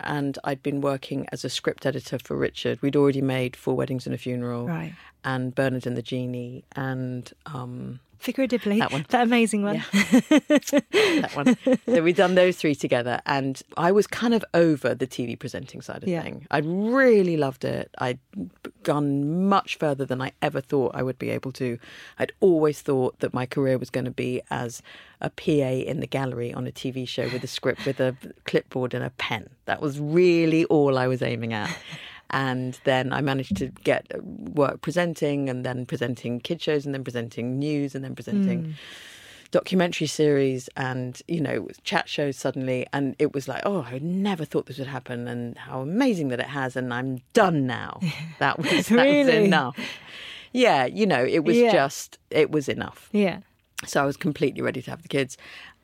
[0.00, 2.80] And I'd been working as a script editor for Richard.
[2.82, 4.94] We'd already made Four Weddings and a Funeral Right.
[5.24, 9.06] and Bernard and the Genie and um, Vicar of Dibley, That one.
[9.08, 9.82] that amazing one.
[9.92, 11.56] that one.
[11.86, 15.80] so we'd done those three together, and I was kind of over the TV presenting
[15.80, 16.22] side of Yeah.
[16.22, 16.46] thing.
[16.50, 17.90] I'd really loved it.
[17.98, 18.18] I'd
[18.82, 21.78] gone much further than I ever thought I would be able to.
[22.18, 24.82] I'd always thought that my career was going to be as
[25.20, 25.50] a PA
[25.90, 29.10] in the gallery on a TV show with a script, with a clipboard and a
[29.10, 29.48] pen.
[29.64, 31.74] That was really all I was aiming at.
[32.30, 36.94] And then I managed to get uh, work presenting, and then presenting kid shows, and
[36.94, 38.70] then presenting news, and then presenting hmm.
[39.50, 42.86] documentary series and you know chat shows suddenly.
[42.92, 46.40] And it was like oh i never thought this would happen and how amazing that
[46.40, 46.76] it has.
[46.76, 48.00] And i'm done now.
[48.38, 49.78] That was, that was enough.
[50.52, 51.72] Yeah you know it was Yeah.
[51.72, 53.08] just it was enough.
[53.12, 53.40] Yeah.
[53.86, 55.36] so I was completely ready to have the kids.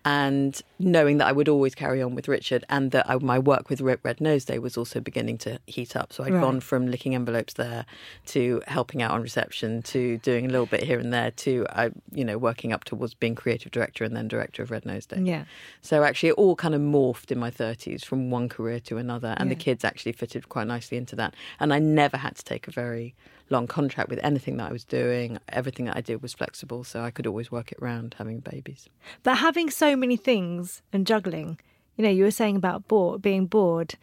[0.07, 3.69] And knowing that I would always carry on with Richard and that I, my work
[3.69, 6.12] with Red Nose Day was also beginning to heat up.
[6.12, 6.42] So i had Right.
[6.42, 7.87] gone from licking envelopes there
[8.27, 11.90] to helping out on reception to doing a little bit here and there to, I,
[12.12, 15.23] you know, working up towards being creative director and then director of Red Nose Day.
[15.23, 15.45] Yeah.
[15.83, 19.35] So actually, it all kind of morphed in my 30s from one career to another.
[19.38, 21.35] And the kids actually fitted quite nicely into that.
[21.59, 23.16] And I never had to take a very
[23.49, 25.38] long contract with anything that I was doing.
[25.49, 26.85] Everything that I did was flexible.
[26.85, 28.88] So I could always work it around having babies.
[29.23, 31.59] But having so many things and juggling,
[31.97, 33.95] you know, you were saying about bored, being bored.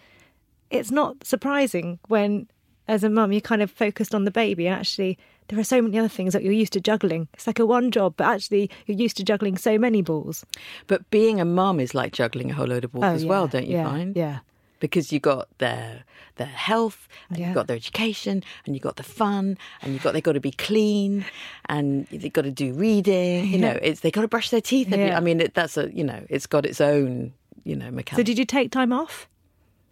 [0.69, 2.47] It's not surprising when,
[2.87, 5.17] as a mum, you're kind of focused on the baby, and actually,
[5.49, 7.27] there are so many other things that you're used to juggling.
[7.33, 10.45] It's like a one job, but actually, you're used to juggling so many balls.
[10.87, 13.43] But being a mum is like juggling a whole load of balls oh, as well,
[13.43, 14.15] Oh, don't you yeah, find?
[14.15, 14.39] Yeah.
[14.83, 16.03] Because you got their
[16.35, 17.45] their health, and Yeah.
[17.45, 20.41] you've got their education, and you've got the fun, and you've got they've got to
[20.41, 21.23] be clean,
[21.69, 23.47] and they've got to do reading.
[23.53, 24.89] You know, it's they got to brush their teeth.
[24.89, 25.15] Yeah.
[25.15, 27.31] I mean, it, that's a you know, it's got its own
[27.63, 28.19] you know mechanic.
[28.19, 29.29] So, did you take time off?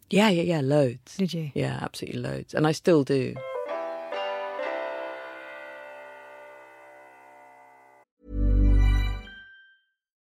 [0.10, 1.16] yeah, yeah, yeah, loads.
[1.16, 1.52] Did you?
[1.56, 3.34] Yeah, absolutely loads, and I still do.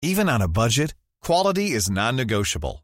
[0.04, 2.84] Even on a budget, quality is non-negotiable.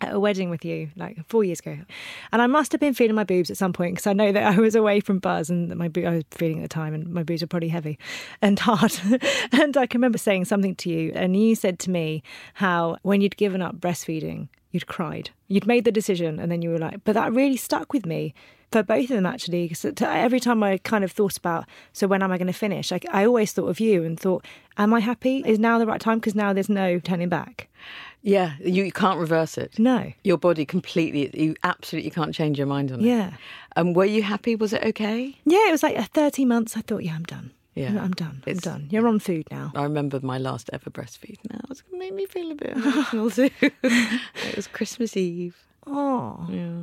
[0.00, 1.78] at a wedding with you like four years ago,
[2.32, 4.42] and I must have been feeling my boobs at some point because I know that
[4.42, 6.94] I was away from Buzz and that my bo- I was feeling at the time,
[6.94, 7.98] and my boobs were probably heavy
[8.42, 8.92] and hard.
[9.52, 12.22] and I can remember saying something to you, and you said to me
[12.54, 15.30] how when you'd given up breastfeeding, you'd cried.
[15.48, 18.34] You'd made the decision, and then you were like, "But that really stuck with me."
[18.72, 19.68] For both of them actually.
[19.68, 22.90] Because every time I kind of thought about, so when am I going to finish?
[22.90, 24.44] Like I always thought of you and thought,
[24.76, 25.42] am I happy?
[25.46, 26.18] Is now the right time?
[26.18, 27.68] Because now there's no turning back.
[28.22, 29.78] Yeah, you, you can't reverse it.
[29.78, 30.12] No.
[30.24, 33.04] Your body completely, you absolutely can't change your mind on it.
[33.04, 33.34] Yeah.
[33.76, 34.56] And were you happy?
[34.56, 35.36] Was it okay?
[35.44, 36.76] Yeah, it was like uh, 30 months.
[36.76, 37.52] I thought, yeah, I'm done.
[37.76, 38.02] Yeah.
[38.02, 38.42] I'm done.
[38.44, 38.88] I'm It's- done.
[38.90, 39.70] You're on food now.
[39.76, 41.36] I remember my last ever breastfeed.
[41.50, 43.50] Now it's made me feel a bit emotional too.
[43.60, 45.56] it was Christmas Eve.
[45.86, 46.46] Oh.
[46.50, 46.80] Yeah.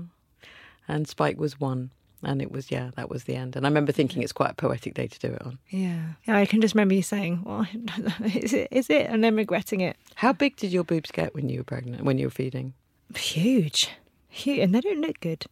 [0.87, 1.91] And Spike was one.
[2.25, 3.57] And it was, yeah, that was the end.
[3.57, 5.59] And I remember thinking it's quite a poetic day to do it on.
[5.69, 6.03] Yeah.
[6.23, 6.37] yeah.
[6.37, 7.67] I can just remember you saying, well,
[8.23, 8.69] is it?
[8.71, 9.07] Is it?
[9.07, 9.97] And then regretting it.
[10.15, 12.73] How big did your boobs get when you were pregnant, when you were feeding?
[13.13, 13.89] Huge.
[14.29, 14.59] Huge.
[14.59, 15.45] And they don't look good.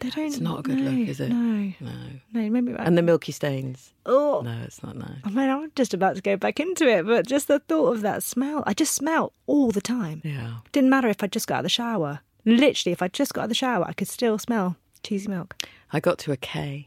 [0.00, 0.26] They don't.
[0.26, 1.30] It's not a good no, look, is it?
[1.30, 1.72] No.
[1.80, 1.92] No.
[2.34, 2.74] No, maybe.
[2.78, 3.94] And the milky stains?
[4.04, 4.42] oh.
[4.44, 5.20] No, it's not nice.
[5.24, 8.02] I mean, I'm just about to go back into it, but just the thought of
[8.02, 10.20] that smell, I just smell all the time.
[10.22, 10.56] Yeah.
[10.72, 12.20] Didn't matter if I just got out of the shower.
[12.50, 15.54] Literally, if I just got out of the shower, I could still smell cheesy milk.
[15.92, 16.86] I got to a K.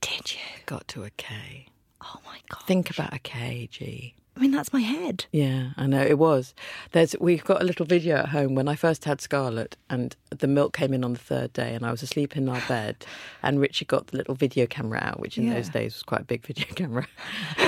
[0.00, 0.40] Did you?
[0.64, 1.66] Got to a K.
[2.00, 2.62] Oh my god!
[2.66, 4.14] Think about a K, G.
[4.36, 5.26] I mean, that's my head.
[5.30, 6.54] Yeah, I know it was.
[6.92, 10.48] There's we've got a little video at home when I first had Scarlett, and the
[10.48, 13.04] milk came in on the third day, and I was asleep in our bed,
[13.42, 16.24] and Richard got the little video camera out, which in those days was quite a
[16.24, 17.06] big video camera,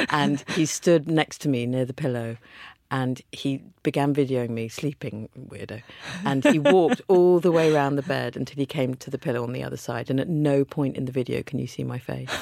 [0.09, 2.38] and he stood next to me near the pillow.
[2.90, 5.83] And he began videoing me sleeping, weirdo.
[6.25, 9.42] And he walked all the way around the bed until he came to the pillow
[9.42, 10.09] on the other side.
[10.11, 12.31] And at no point in the video can you see my face.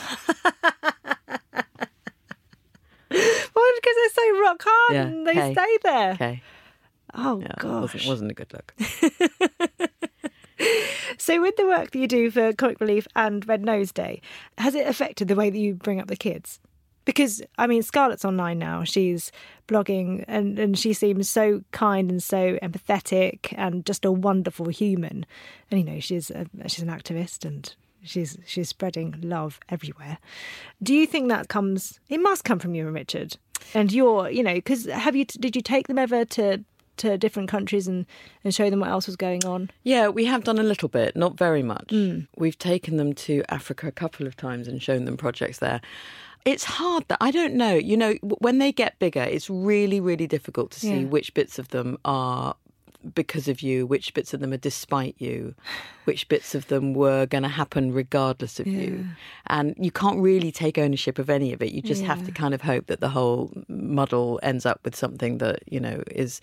[3.11, 5.52] Well, because they're so rock hard Yeah, and they okay.
[5.52, 6.12] stay there.
[6.14, 6.42] Okay.
[7.14, 8.74] Oh Yeah, it wasn't, wasn't a good look.
[11.18, 14.20] So, with the work that you do for Comic Relief and Red Nose Day,
[14.59, 16.59] has it affected the way that you bring up the kids?
[17.05, 18.85] Because I mean, Scarlett's online now.
[18.85, 19.31] She's
[19.69, 25.27] blogging, and and she seems so kind and so empathetic, and just a wonderful human.
[25.71, 30.19] And you know, she's a, she's an activist, and she's she's spreading love everywhere.
[30.83, 32.01] Do you think that comes?
[32.09, 33.37] It must come from you and Richard,
[33.75, 36.64] and you're, you know, because have you did you take them ever to
[36.97, 38.07] to different countries and
[38.45, 39.71] and show them what else was going on?
[39.83, 41.90] Yeah, we have done a little bit, not very much.
[41.90, 42.21] Hmm.
[42.37, 45.81] We've taken them to Africa a couple of times and shown them projects there.
[46.44, 47.74] It's hard that I don't know.
[47.74, 51.04] You know, when they get bigger, it's really, really difficult to see Yeah.
[51.07, 52.54] which bits of them are
[53.14, 55.54] because of you, which bits of them are despite you,
[56.04, 59.07] which bits of them were going to happen regardless of you.
[59.46, 61.72] And you can't really take ownership of any of it.
[61.72, 65.38] You just have to kind of hope that the whole muddle ends up with something
[65.38, 66.40] that, you know, is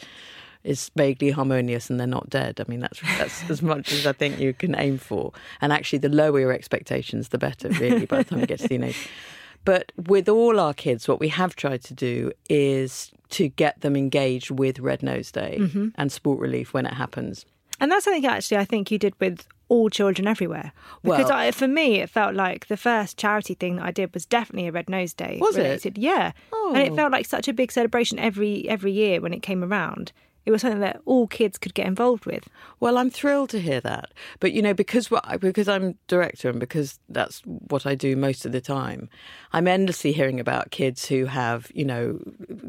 [0.64, 2.60] is vaguely harmonious and they're not dead.
[2.60, 5.32] I mean, that's that's as much as I think you can aim for.
[5.62, 8.68] And actually, the lower your expectations, the better, really, by the time you get to
[8.68, 9.10] teenage.
[9.64, 13.96] But with all our kids, what we have tried to do is to get them
[13.96, 15.90] engaged with Red Nose Day mm-hmm.
[15.96, 17.46] and Sport Relief when it happens.
[17.80, 20.72] And that's something actually I think you did with all children everywhere.
[21.02, 24.14] Because Well- I, for me, it felt like the first charity thing that I did
[24.14, 25.38] was definitely a Red Nose Day.
[25.40, 25.62] Was it?
[25.64, 25.98] related.
[25.98, 26.32] Yeah,
[26.70, 26.96] and it Oh.
[26.96, 30.12] felt like such a big celebration every every year when it came around.
[30.46, 32.48] It was something that all kids could get involved with.
[32.80, 34.12] Well, I'm thrilled to hear that.
[34.40, 38.46] But you know, because what because I'm director and because that's what I do most
[38.46, 39.10] of the time,
[39.54, 42.20] I'm endlessly hearing about kids who have you know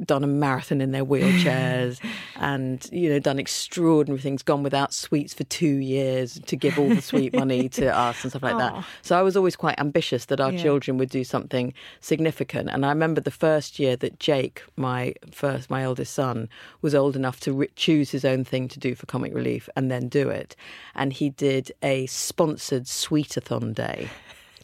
[0.05, 1.99] done a marathon in their wheelchairs
[2.37, 6.89] and you know done extraordinary things, gone without sweets for two years to give all
[6.89, 8.85] the sweet money to us and stuff like that.
[9.03, 10.63] So I was always quite ambitious that our Yeah.
[10.63, 12.69] children would do something significant.
[12.71, 16.49] And I remember the first year that Jake, my first, my eldest son,
[16.83, 19.91] was old enough to re- choose his own thing to do for Comic Relief and
[19.91, 20.55] then do it.
[20.95, 24.09] And he did a sponsored sweetathon day.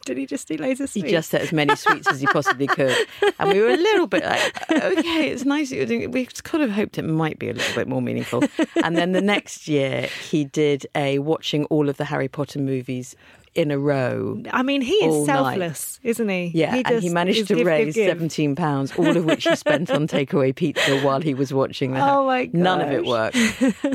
[0.05, 2.67] Did he just do loads of He just ate as many sweets as he possibly
[2.67, 2.97] could.
[3.39, 5.71] And we were a little bit like, okay, it's nice.
[5.71, 6.13] you're doing it.
[6.13, 8.43] We could have hoped it might be a little bit more meaningful.
[8.83, 13.17] And then the next year, he did a watching all of the Harry Potter movies
[13.59, 14.41] in a row.
[14.53, 15.59] I mean, he is all night.
[15.59, 16.53] selfless, isn't he?
[16.55, 18.09] Yeah, he and he managed to give, give, raise give.
[18.09, 22.09] seventeen pounds, all of which he spent on takeaway pizza while he was watching that.
[22.09, 23.37] Oh my None of it worked.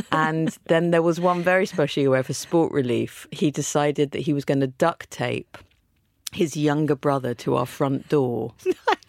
[0.12, 4.20] and then there was one very special year where, for sport relief, he decided that
[4.20, 5.58] he was going to duct tape
[6.34, 8.54] his younger brother to our front door.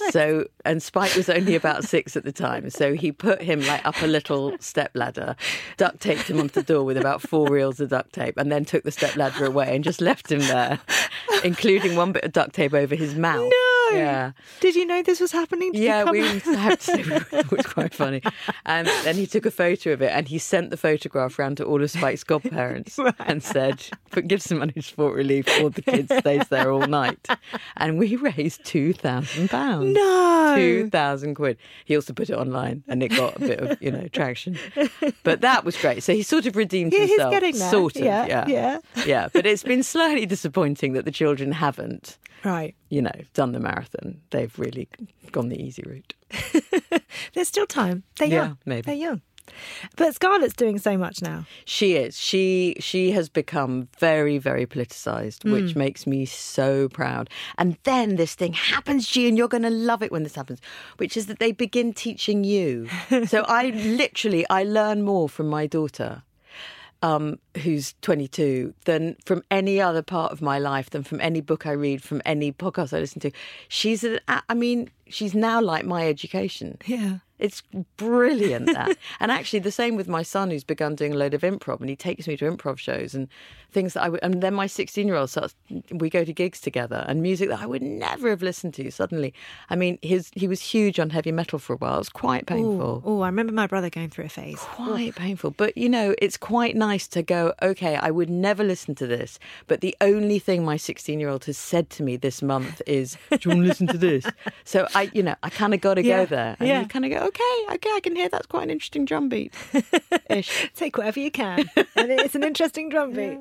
[0.10, 2.70] So, and Spike was only about six at the time.
[2.70, 5.36] So he put him like up a little step ladder,
[5.76, 8.64] duct taped him onto the door with about four reels of duct tape, and then
[8.64, 10.80] took the step ladder away and just left him there,
[11.44, 13.50] including one bit of duct tape over his mouth.
[13.50, 13.96] No.
[13.96, 14.32] Yeah.
[14.60, 15.72] Did you know this was happening?
[15.72, 18.20] Did Yeah, we have to it was quite funny.
[18.66, 21.64] And then he took a photo of it and he sent the photograph round to
[21.64, 25.82] all of Spike's godparents and said, but give some money to sport relief or the
[25.82, 27.26] kid stays there all night.
[27.76, 29.92] And we raised £2,000.
[29.94, 30.54] No.
[30.56, 31.56] 2,000 quid.
[31.84, 34.58] He also put it online and it got a bit of, you know, traction.
[35.22, 36.02] But that was great.
[36.02, 37.70] So he sort of redeemed Yeah, he's getting there.
[37.70, 38.46] Sort of, Yeah, yeah.
[38.46, 38.78] yeah.
[39.06, 42.74] Yeah, but it's been slightly disappointing that the children haven't Right.
[42.88, 44.20] you know, done the marathon.
[44.30, 44.88] They've really
[45.32, 46.14] gone the easy route.
[47.34, 48.04] There's still time.
[48.16, 48.58] They're Yeah, young.
[48.64, 48.82] maybe.
[48.82, 49.22] They're young.
[49.96, 51.46] But Scarlett's doing so much now.
[51.64, 52.18] She is.
[52.18, 55.76] She she has become very very politicized, which mm.
[55.76, 57.30] makes me so proud.
[57.56, 60.60] And then this thing happens, G, and you're going to love it when this happens,
[60.98, 62.88] which is that they begin teaching you.
[63.26, 66.22] so I literally I learn more from my daughter.
[67.00, 71.64] Um, who's 22 than from any other part of my life, than from any book
[71.64, 73.30] I read, from any podcast I listen to.
[73.68, 76.78] She's, a, I mean, she's now like my education.
[76.86, 77.18] Yeah.
[77.38, 77.62] It's
[77.96, 78.96] brilliant that.
[79.20, 81.88] and actually, the same with my son, who's begun doing a load of improv, and
[81.88, 83.28] he takes me to improv shows and
[83.70, 84.20] things that I would.
[84.22, 85.54] And then my sixteen-year-old starts.
[85.92, 88.90] We go to gigs together, and music that I would never have listened to.
[88.90, 89.34] Suddenly,
[89.70, 91.94] I mean, his he was huge on heavy metal for a while.
[91.94, 93.02] It was quite painful.
[93.04, 94.58] Oh, I remember my brother going through a phase.
[94.58, 97.54] Quite painful, but you know, it's quite nice to go.
[97.62, 101.88] Okay, I would never listen to this, but the only thing my sixteen-year-old has said
[101.90, 104.26] to me this month is, "Do you want to listen to this?"
[104.64, 106.80] So I, you know, I kind of got to Yeah, go there, and yeah.
[106.80, 109.54] you kind of go, "Okay, okay, I can hear that's quite an interesting drum beat."
[110.74, 111.60] Take whatever you can.
[111.76, 113.38] and it's an interesting drum beat.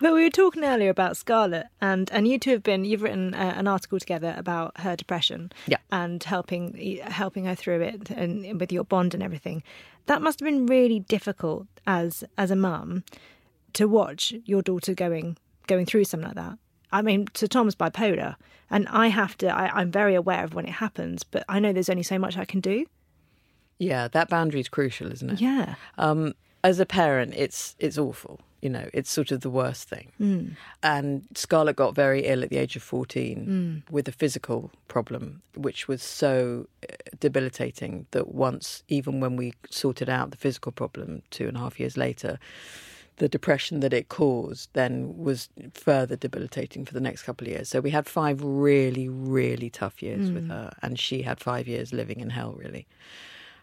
[0.00, 3.34] but we were talking earlier about Scarlett, and, and you two have been, you've written
[3.34, 5.78] uh, an article together about her depression Yeah.
[5.92, 9.62] and helping helping her through it and with your bond and everything.
[10.06, 13.04] That must have been really difficult as as a mum
[13.74, 16.58] to watch your daughter going going through something like that.
[16.92, 18.36] I mean, so Tom's bipolar,
[18.70, 19.48] and I have to.
[19.48, 22.36] I, I'm very aware of when it happens, but I know there's only so much
[22.36, 22.86] I can do.
[23.78, 25.40] Yeah, that boundary is crucial, isn't it?
[25.40, 28.40] Yeah, Um, as a parent, it's it's awful.
[28.62, 30.10] You know, it's sort of the worst thing.
[30.82, 35.86] And Scarlett got very ill at the age of fourteen with a physical problem, which
[35.88, 41.46] was so uh, debilitating that once, even when we sorted out the physical problem, two
[41.46, 42.38] and a half years later.
[43.16, 47.68] The depression that it caused then was further debilitating for the next couple of years.
[47.70, 50.50] So we had five really, really tough years with mm.
[50.50, 52.86] her, and she had five years living in hell, really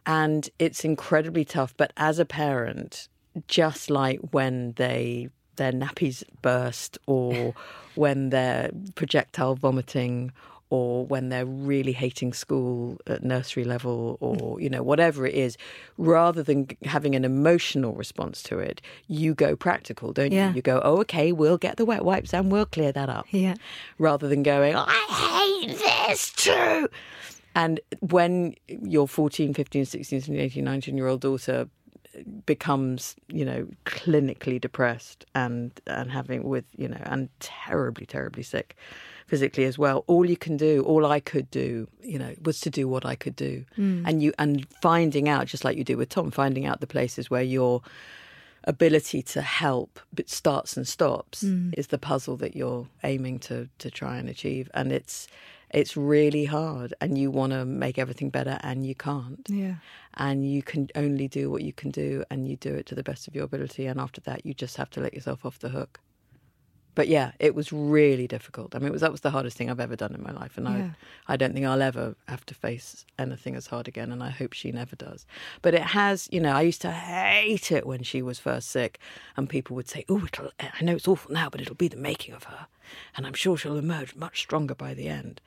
[0.06, 1.74] and it's incredibly tough.
[1.78, 3.08] But as a parent,
[3.48, 7.54] just like when they their nappies burst, or
[7.96, 10.32] when they're projectile vomiting,
[10.74, 14.64] or when they're really hating school at nursery level, or mm.
[14.64, 15.56] you know whatever it is,
[16.00, 20.50] rather than having an emotional response to it, you go practical, don't Yeah.
[20.50, 20.56] you?
[20.56, 23.54] You go, oh, okay, we'll get the wet wipes and we'll clear that up yeah.
[24.00, 26.90] rather than going, I hate this too.
[27.54, 31.70] And when your 14, 15, 16, 17, 18, 19 year old daughter
[32.48, 38.76] becomes, you know, clinically depressed and, and having with, you know, and terribly, terribly sick
[39.34, 42.70] physically as well, all you can do, all I could do, you know, was to
[42.70, 43.66] do what I could do.
[43.78, 44.04] Mm.
[44.08, 47.32] And you, and finding out, just like you do with Tom, finding out the places
[47.32, 47.82] where you're,
[48.66, 51.74] ability to help but starts and stops mm.
[51.78, 54.70] is the puzzle that you're aiming to to try and achieve.
[54.74, 55.28] And it's
[55.70, 59.46] it's really hard and you want to make everything better and you can't.
[59.50, 59.76] Yeah.
[60.14, 63.04] and you can only do what you can do and you do it to the
[63.04, 65.70] best of your ability and after that you just have to let yourself off the
[65.70, 66.00] hook
[66.96, 68.76] but yeah it was really difficult.
[68.76, 70.58] I mean it was that was the hardest thing i've ever done in my life
[70.58, 70.90] and Yeah.
[71.28, 74.30] i i don't think i'll ever have to face anything as hard again and i
[74.30, 75.26] hope she never does.
[75.62, 79.00] But it has you know i used to hate it when she was first sick
[79.38, 81.98] and people would say oh it'll i know it's awful now but it'll be the
[81.98, 82.68] making of her
[83.16, 85.42] and i'm sure she'll emerge much stronger by the end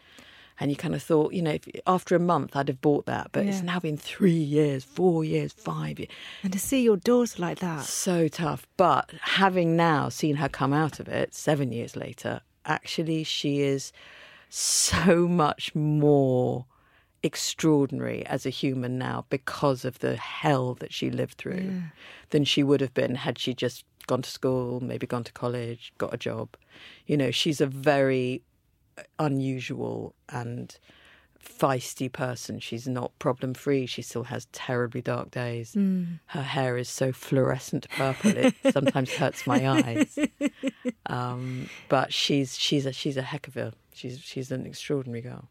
[0.58, 3.28] and you kind of thought, you know, if, after a month I'd have bought that,
[3.32, 6.10] but it's now been three years, four years, five years.
[6.42, 7.84] And to see your daughter like that.
[7.84, 8.66] So tough.
[8.76, 13.92] But having now seen her come out of it seven years later, actually, she is
[14.48, 16.66] so much more
[17.22, 21.82] extraordinary as a human now because of the hell that she lived through
[22.30, 25.92] than she would have been had she just gone to school, maybe gone to college,
[25.98, 26.56] got a job.
[27.06, 28.42] You know, she's a very
[29.18, 30.76] unusual and
[31.42, 32.58] feisty person.
[32.58, 33.86] She's not problem free.
[33.86, 35.74] She still has terribly dark days.
[36.26, 40.18] Her hair is so fluorescent purple it sometimes hurts my eyes.
[41.06, 45.48] Um, but she's she's a she's a heck of a she's she's an extraordinary girl.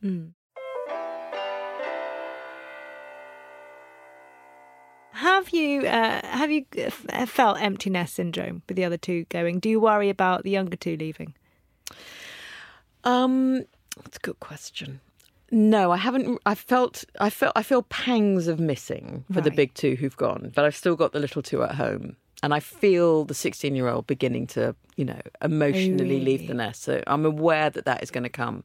[5.13, 6.65] Have you uh, have you
[7.09, 9.59] uh, felt emptiness syndrome with the other two going?
[9.59, 11.33] Do you worry about the younger two leaving?
[13.05, 13.65] Um,
[14.03, 14.99] That's a good question.
[15.51, 16.41] No, I haven't.
[16.45, 20.51] I felt I felt I feel pangs of missing for the big two who've gone,
[20.55, 24.47] but I've still got the little two at home, and I feel the sixteen-year-old beginning
[24.47, 26.47] to, you know, emotionally leave really?
[26.47, 26.81] the nest.
[26.81, 28.63] So I'm aware that that is going to come,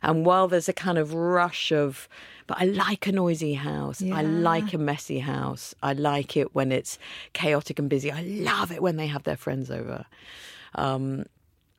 [0.00, 2.08] and while there's a kind of rush of,
[2.46, 4.00] but I like a noisy house.
[4.00, 5.74] I like a messy house.
[5.82, 6.98] I like it when it's
[7.32, 8.12] chaotic and busy.
[8.12, 10.06] I love it when they have their friends over.
[10.76, 11.26] Um,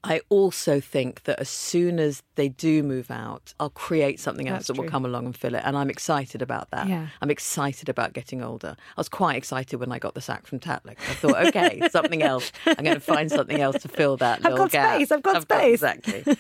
[0.04, 4.60] I also think that as soon as they do move out, I'll create something else
[4.60, 4.91] That's that will true.
[4.91, 5.62] come along and fill it.
[5.64, 6.88] And I'm excited about that.
[6.88, 7.08] Yeah.
[7.22, 8.76] I'm excited about getting older.
[8.97, 10.95] I was quite excited when I got the sack from Tatler.
[11.10, 12.51] I thought, okay, something else.
[12.66, 14.95] I'm going to find something else to fill that I've little got gap.
[14.95, 15.74] space, I've got space.
[15.82, 16.38] exactly.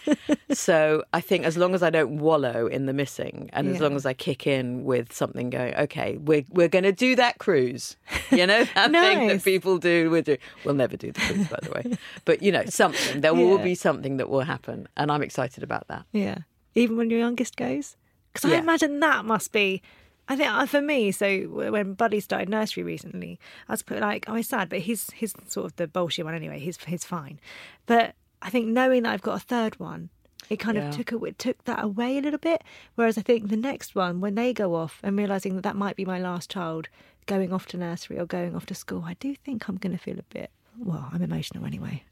[0.51, 3.95] so I think as long as I don't wallow in the missing, and as long
[3.95, 7.95] as I kick in with something going, okay, we're we're going to do that cruise.
[8.31, 10.09] You know that thing that people do.
[10.09, 10.37] We do.
[10.65, 11.97] We'll never do the cruise, by the way.
[12.25, 13.21] But you know, something.
[13.21, 13.52] There will Yeah.
[13.59, 16.05] Be something that will happen, and I'm excited about that.
[16.11, 16.39] Yeah.
[16.75, 17.95] Even when your youngest goes?
[18.33, 19.81] Because I imagine that must be.
[20.27, 24.25] I think uh, for me, so when Buddy started nursery recently, I was put like,
[24.29, 26.59] oh, he's sad, but he's he's sort of the bullshit one anyway.
[26.59, 27.39] He's he's fine,
[27.85, 30.09] but I think knowing that I've got a third one,
[30.49, 30.89] it kind Yeah.
[30.89, 32.63] of took a, it took that away a little bit.
[32.95, 35.95] Whereas I think the next one, when they go off and realizing that that might
[35.97, 36.87] be my last child
[37.25, 40.01] going off to nursery or going off to school, I do think I'm going to
[40.01, 40.49] feel a bit.
[40.79, 42.03] Well, I'm emotional anyway.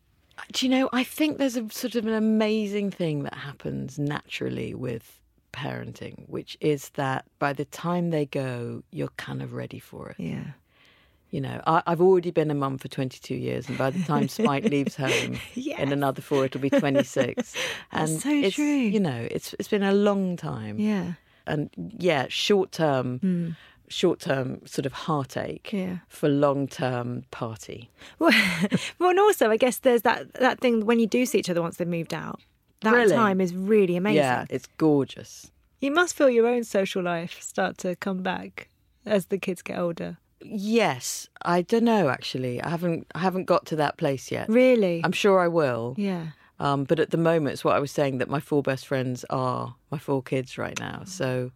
[0.51, 0.89] Do you know?
[0.93, 5.19] I think there's a sort of an amazing thing that happens naturally with
[5.53, 10.15] parenting, which is that by the time they go, you're kind of ready for it.
[10.19, 10.43] Yeah.
[11.29, 14.27] You know, I, I've already been a mum for 22 years, and by the time
[14.37, 15.79] Spike leaves home Yes.
[15.79, 17.55] in another four, it'll be 26.
[17.93, 18.65] and so it's, true.
[18.65, 20.77] You know, it's it's been a long time.
[20.79, 21.13] Yeah.
[21.47, 23.49] And yeah, short term, hmm.
[23.91, 25.69] Short term sort of heartache.
[25.73, 25.97] Yeah.
[26.07, 27.89] for long term party.
[28.19, 28.31] Well,
[28.99, 31.61] well, and also I guess there's that that thing when you do see each other
[31.61, 32.39] once they've moved out.
[32.81, 33.15] That Really?
[33.15, 34.17] time is really amazing.
[34.17, 35.51] Yeah, it's gorgeous.
[35.81, 38.69] You must feel your own social life start to come back
[39.05, 40.17] as the kids get older.
[40.43, 42.61] Yes, I don't know actually.
[42.61, 44.49] I haven't I haven't got to that place yet.
[44.49, 45.01] Really?
[45.03, 45.93] I'm sure I will.
[45.97, 46.27] yeah.
[46.59, 49.25] Um, but at the moment, it's what I was saying that my four best friends
[49.31, 51.01] are my four kids right now.
[51.05, 51.51] So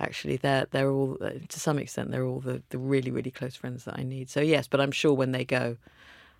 [0.00, 3.54] actually, they're they're all uh, to some extent they're all the, the really really close
[3.56, 4.28] friends that I need.
[4.30, 5.76] So yes, but I'm sure when they go,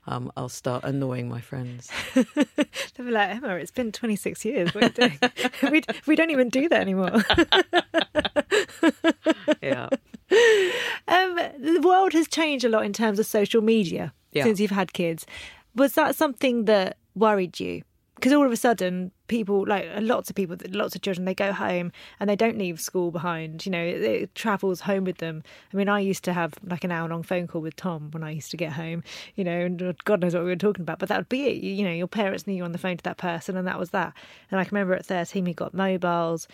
[0.06, 1.90] um, I'll start annoying my friends.
[2.14, 4.74] They'll be like, Emma, it's been 26 years.
[4.74, 5.18] What doing?
[5.70, 7.10] we, we don't even do that anymore.
[9.62, 9.88] yeah.
[11.08, 14.44] um, the world has changed a lot in terms of social media Yeah.
[14.44, 15.26] since you've had kids.
[15.74, 17.82] Was that something that worried you?
[18.26, 21.52] Because all of a sudden, people like lots of people, lots of children, they go
[21.52, 23.64] home and they don't leave school behind.
[23.64, 25.44] You know, it, it travels home with them.
[25.72, 28.24] I mean, I used to have like an hour long phone call with Tom when
[28.24, 29.04] I used to get home.
[29.36, 31.62] You know, and God knows what we were talking about, but that would be it.
[31.62, 33.78] You, you know, your parents knew you on the phone to that person, and that
[33.78, 34.12] was that.
[34.50, 36.48] And I can remember at thirteen, we got mobiles.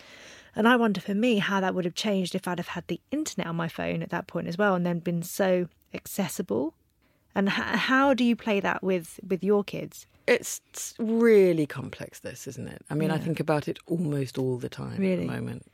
[0.55, 3.01] And I wonder for me how that would have changed if I'd have had the
[3.09, 6.75] internet on my phone at that point as well, and then been so accessible.
[7.35, 10.07] And h- how do you play that with with your kids?
[10.27, 12.81] It's really complex, this, isn't it?
[12.89, 15.23] I mean, I think about it almost all the time Really?
[15.23, 15.65] at the moment.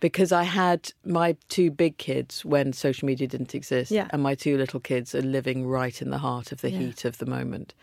[0.00, 4.08] Because I had my two big kids when social media didn't exist, Yeah.
[4.10, 7.18] and my two little kids are living right in the heart of the heat of
[7.18, 7.74] the moment.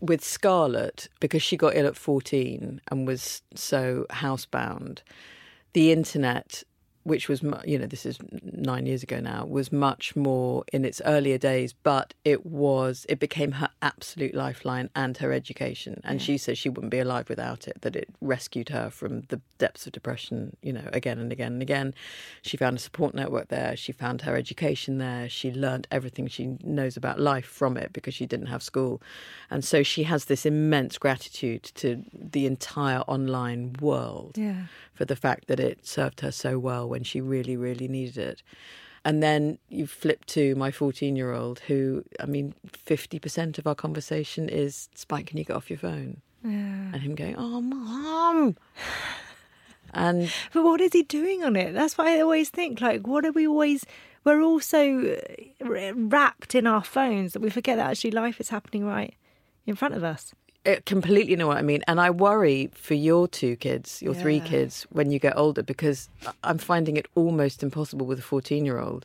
[0.00, 4.98] With Scarlett, because she got ill at 14 and was so housebound,
[5.72, 6.64] the internet,
[7.04, 11.00] which was, you know, this is nine years ago now, was much more in its
[11.04, 16.00] earlier days, but it was, it became her absolute lifeline and her education.
[16.02, 19.40] And she says she wouldn't be alive without it, that it rescued her from the
[19.58, 21.94] depths of depression, you know, again and again and again.
[22.42, 23.76] She found a support network there.
[23.76, 25.28] She found her education there.
[25.28, 29.02] She learned everything she knows about life from it because she didn't have school.
[29.50, 34.64] And so she has this immense gratitude to the entire online world Yeah.
[34.94, 38.42] for the fact that it served her so well when she really, really needed it.
[39.04, 43.74] And then you flip to my 14 year old, who, I mean, 50% of our
[43.74, 46.22] conversation is Spike, can you get off your phone?
[46.92, 48.56] And him going, oh, mom.
[49.96, 51.72] And But what is he doing on it?
[51.72, 52.80] That's what I always think.
[52.80, 53.86] Like, what are we always?
[54.24, 55.16] We're all so
[55.64, 59.14] uh, wrapped in our phones that we forget that actually life is happening right
[59.66, 60.34] in front of us.
[60.66, 61.82] I completely know what I mean.
[61.86, 66.08] And I worry for your two kids, your three kids, when you get older, because
[66.42, 69.04] I'm finding it almost impossible with a 14 year old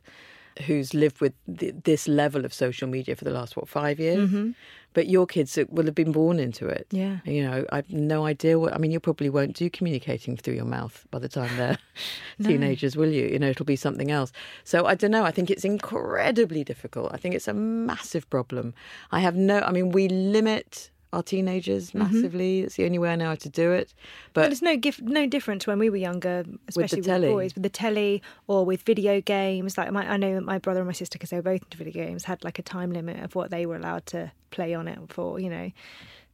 [0.66, 4.30] who's lived with th- this level of social media for the last, what, five years?
[4.30, 4.52] Mm-hmm.
[4.94, 6.88] But your kids will have been born into it.
[6.92, 7.20] Yeah.
[7.24, 10.66] You know, I've no idea what, I mean, you probably won't do communicating through your
[10.66, 11.78] mouth by the time they're
[12.44, 13.28] teenagers, will you?
[13.28, 14.32] You know, it'll be something else.
[14.64, 15.24] So I don't know.
[15.24, 17.14] I think it's incredibly difficult.
[17.14, 18.74] I think it's a massive problem.
[19.12, 22.00] I have no, I mean, we limit our teenagers Mm-hmm.
[22.00, 22.60] massively.
[22.62, 23.94] It's the only way I know how to do it.
[24.34, 27.12] But But it's no gif- no different to when we were younger, especially with the,
[27.12, 27.28] telly.
[27.30, 29.78] boys, with the telly or with video games.
[29.78, 31.78] Like my, I know that my brother and my sister, because they were both into
[31.78, 34.88] video games, had like a time limit of what they were allowed to play on
[34.88, 35.40] it for.
[35.40, 35.72] You know,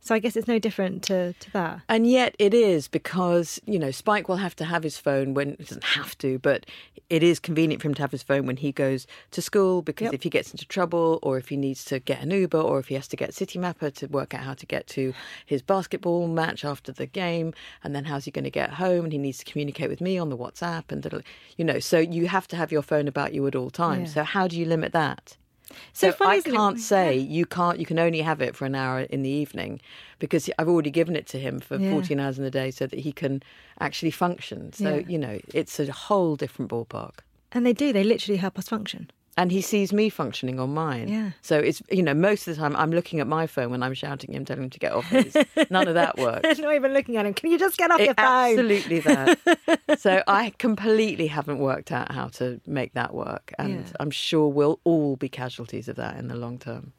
[0.06, 1.82] so I guess it's no different to to that.
[1.90, 5.56] And yet it is because, you know, Spike will have to have his phone when
[5.58, 6.68] he doesn't have to, but
[7.10, 10.06] it is convenient for him to have his phone when he goes to school because
[10.06, 10.14] Yep.
[10.14, 12.88] if he gets into trouble or if he needs to get an Uber or if
[12.90, 15.14] he has to get Citymapper to work out how to get to
[15.46, 17.54] his basketball match after the game
[17.84, 20.20] and then how's he going to get home and he needs to communicate with me
[20.20, 21.24] on the WhatsApp and
[21.58, 24.10] you know, so you have to have your phone about you at all times.
[24.10, 24.14] Yeah.
[24.14, 25.38] So how do you limit that?
[25.94, 26.56] So So, I isn't it?
[26.56, 27.80] can't say you can't.
[27.80, 29.82] You can only have it for an hour in the evening
[30.20, 31.90] because I've already given it to him for Yeah.
[31.90, 33.42] 14 hours in the day so that he can
[33.80, 34.72] actually function.
[34.74, 35.04] So Yeah.
[35.08, 37.20] you know, it's a whole different ballpark.
[37.52, 37.94] And they do.
[37.94, 39.10] They literally help us function.
[39.38, 41.10] And he sees me functioning on mine.
[41.10, 41.32] Yeah.
[41.42, 43.94] So it's you know most of the time I'm looking at my phone when I'm
[43.94, 45.36] shouting at him, telling him to get off his.
[45.70, 46.48] None of that works.
[46.48, 47.34] He's not even looking at him.
[47.34, 48.26] Can you just get off It- your phone?
[48.26, 49.40] absolutely that.
[50.00, 53.92] so I completely haven't worked out how to make that work, and Yeah.
[54.00, 56.94] I'm sure we'll all be casualties of that in the long term.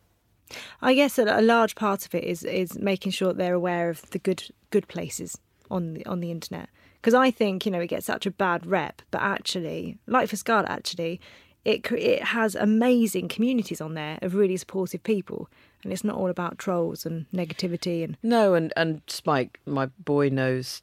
[0.82, 4.08] I guess a, a large part of it is is making sure they're aware of
[4.10, 5.38] the good good places
[5.70, 6.68] on the on the internet.
[7.00, 10.36] Because I think you know it gets such a bad rep, but actually, like for
[10.36, 11.20] Scarlett, actually,
[11.66, 15.48] it it has amazing communities on there of really supportive people,
[15.82, 20.28] and it's not all about trolls and negativity and No, and and Spike, my boy,
[20.28, 20.82] knows.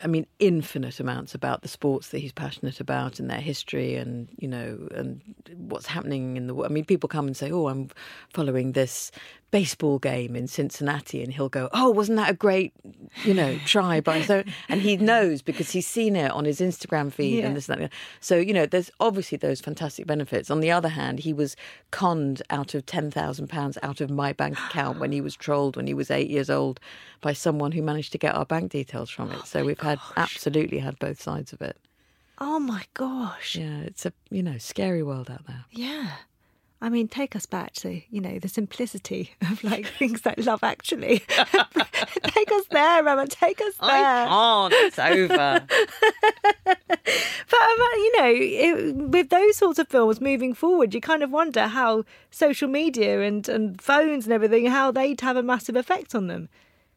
[0.00, 4.28] I mean, infinite amounts about the sports that he's passionate about and their history, and
[4.38, 5.20] you know, and
[5.54, 6.54] what's happening in the.
[6.54, 6.70] world.
[6.70, 7.90] I mean, people come and say, "Oh, I'm
[8.30, 9.12] following this
[9.50, 12.72] baseball game in Cincinnati," and he'll go, "Oh, wasn't that a great,
[13.24, 17.12] you know, try by so?" And he knows because he's seen it on his Instagram
[17.12, 17.46] feed Yeah.
[17.46, 17.92] and this and that.
[18.20, 20.50] So you know, there's obviously those fantastic benefits.
[20.50, 21.56] On the other hand, he was
[21.90, 25.76] conned out of ten thousand pounds out of my bank account when he was trolled
[25.76, 26.80] when he was eight years old
[27.20, 29.38] by someone who managed to get our bank details from it.
[29.40, 31.76] Oh so we've had absolutely had both sides of it.
[32.38, 35.64] oh my gosh, Yeah, it's a you know scary world out there.
[35.70, 36.10] yeah.
[36.80, 40.62] I mean, take us back to you know the simplicity of like things like Love
[40.62, 41.20] Actually.
[42.24, 43.26] take us there, Emma.
[43.26, 44.26] Take us there.
[44.26, 44.72] can't.
[44.76, 45.66] It's over.
[47.48, 51.30] But um, you know, it, with those sorts of films moving forward, you kind of
[51.30, 56.14] wonder how social media and, and phones and everything how they'd have a massive effect
[56.14, 56.48] on them,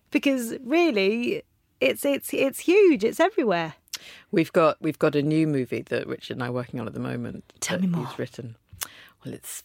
[0.09, 1.43] because really,
[1.80, 3.03] it's it's it's huge.
[3.03, 3.75] It's everywhere.
[4.32, 6.93] We've got we've got a new movie that Richard and I are working on at
[6.93, 7.43] the moment.
[7.59, 8.07] Tell that me more.
[8.07, 8.55] He's written.
[9.24, 9.63] Well, it's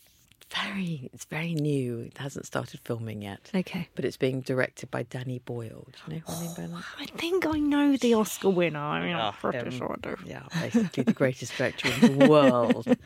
[0.55, 2.01] very it's very new.
[2.01, 3.51] It hasn't started filming yet.
[3.55, 3.89] Okay.
[3.95, 5.89] But it's being directed by Danny Boyle.
[5.93, 6.85] Do you know who I mean by that?
[7.01, 8.79] I think I know the Oscar winner.
[8.79, 10.17] I mean, I'm pretty um, sure I do.
[10.25, 12.97] Yeah, basically the greatest director in the world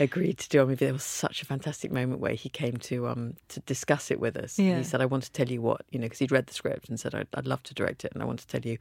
[0.00, 0.86] agreed to do a movie.
[0.86, 4.36] There was such a fantastic moment where he came to um to discuss it with
[4.36, 4.58] us.
[4.58, 4.78] Yeah.
[4.78, 6.88] He said, "I want to tell you what you know," because he'd read the script
[6.88, 8.78] and said, I'd, "I'd love to direct it, and I want to tell you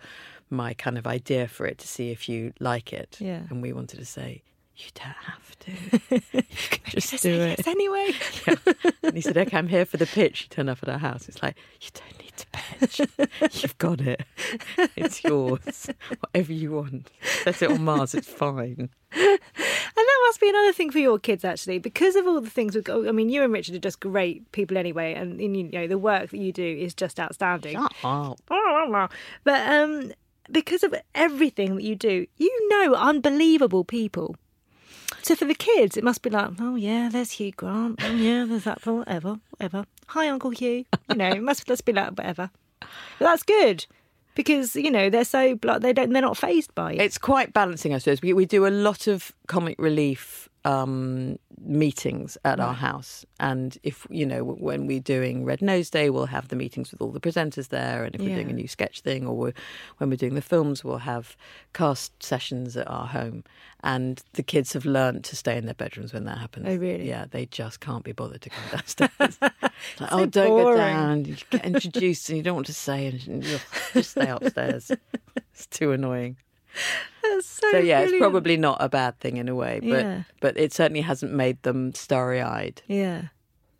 [0.49, 3.41] my kind of idea for it to see if you like it." Yeah.
[3.49, 4.43] And we wanted to say,
[4.78, 5.71] "You don't have to.
[6.38, 8.11] you can just do it." yes anyway.
[8.47, 8.55] Yeah.
[9.03, 11.28] And he said, "Okay, I'm here for the pitch." He turned up at our house.
[11.28, 13.63] It's like you don't need to pitch.
[13.63, 14.21] You've got it.
[14.95, 15.89] It's yours.
[16.19, 17.09] Whatever you want.
[17.43, 18.13] Set it on Mars.
[18.13, 18.89] It's fine.
[19.11, 19.39] And
[19.95, 22.84] that must be another thing for your kids, actually, because of all the things we've
[22.84, 23.07] got.
[23.07, 25.97] I mean, you and Richard are just great people anyway, and, and, you know the
[25.97, 27.73] work that you do is just outstanding.
[27.73, 28.39] Shut up.
[29.43, 30.11] But um,
[30.51, 34.36] because of everything that you do, you know unbelievable people.
[35.28, 38.01] So for the kids, it must be like, oh yeah, there's Hugh Grant.
[38.01, 38.86] Oh yeah, there's that.
[38.86, 39.84] Whatever, whatever.
[40.05, 40.86] Hi, Uncle Hugh.
[41.09, 42.49] You know, it must just be like whatever.
[42.80, 42.88] But
[43.19, 43.86] that's good
[44.36, 47.01] because you know they're so blo- they don't they're not phased by it.
[47.01, 48.21] It's quite balancing, I suppose.
[48.21, 53.26] We, we do a lot of comic relief um, meetings at our house.
[53.39, 57.01] And if, you know, when we're doing Red Nose Day, we'll have the meetings with
[57.01, 58.03] all the presenters there.
[58.03, 59.53] And if we're doing a new sketch thing or we're,
[59.97, 61.36] when we're doing the films, we'll have
[61.74, 63.43] cast sessions at our home.
[63.84, 66.68] And the kids have learned to stay in their bedrooms when that happens.
[66.68, 67.08] Oh, really?
[67.08, 69.38] Yeah, they just can't be bothered to come downstairs.
[69.41, 70.64] Like, oh, don't boring.
[70.66, 71.26] go down.
[71.26, 73.41] You get introduced and you don't want to say anything.
[73.93, 74.91] Just stay upstairs.
[75.53, 76.38] It's too annoying.
[77.41, 80.23] So, So yeah, it's probably not a bad thing in a way, but Yeah.
[80.39, 82.82] but it certainly hasn't made them starry eyed.
[82.88, 83.23] Yeah,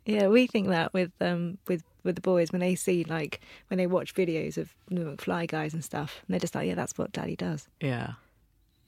[0.04, 0.28] yeah.
[0.28, 3.86] We think that with um with with the boys when they see like when they
[3.86, 7.10] watch videos of the McFly guys and stuff, and they're just like, yeah, that's what
[7.12, 7.68] Daddy does.
[7.80, 8.12] Yeah.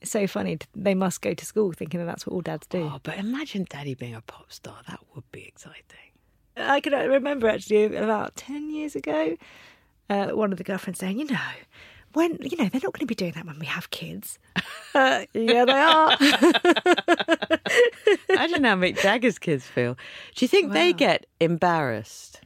[0.02, 0.58] It's so funny.
[0.74, 2.82] They must go to school thinking that that's what all dads do.
[2.82, 4.76] Oh, but imagine Daddy being a pop star.
[4.88, 6.10] That would be exciting.
[6.56, 9.36] I can remember actually about 10 years ago,
[10.10, 11.38] uh, one of the girlfriends saying, you know,
[12.12, 14.38] when, you know, they're not going to be doing that when we have kids.
[14.94, 16.16] Uh, yeah, they are.
[18.28, 19.94] Imagine how Mick Jagger's kids feel.
[20.34, 22.40] Do you think they get embarrassed?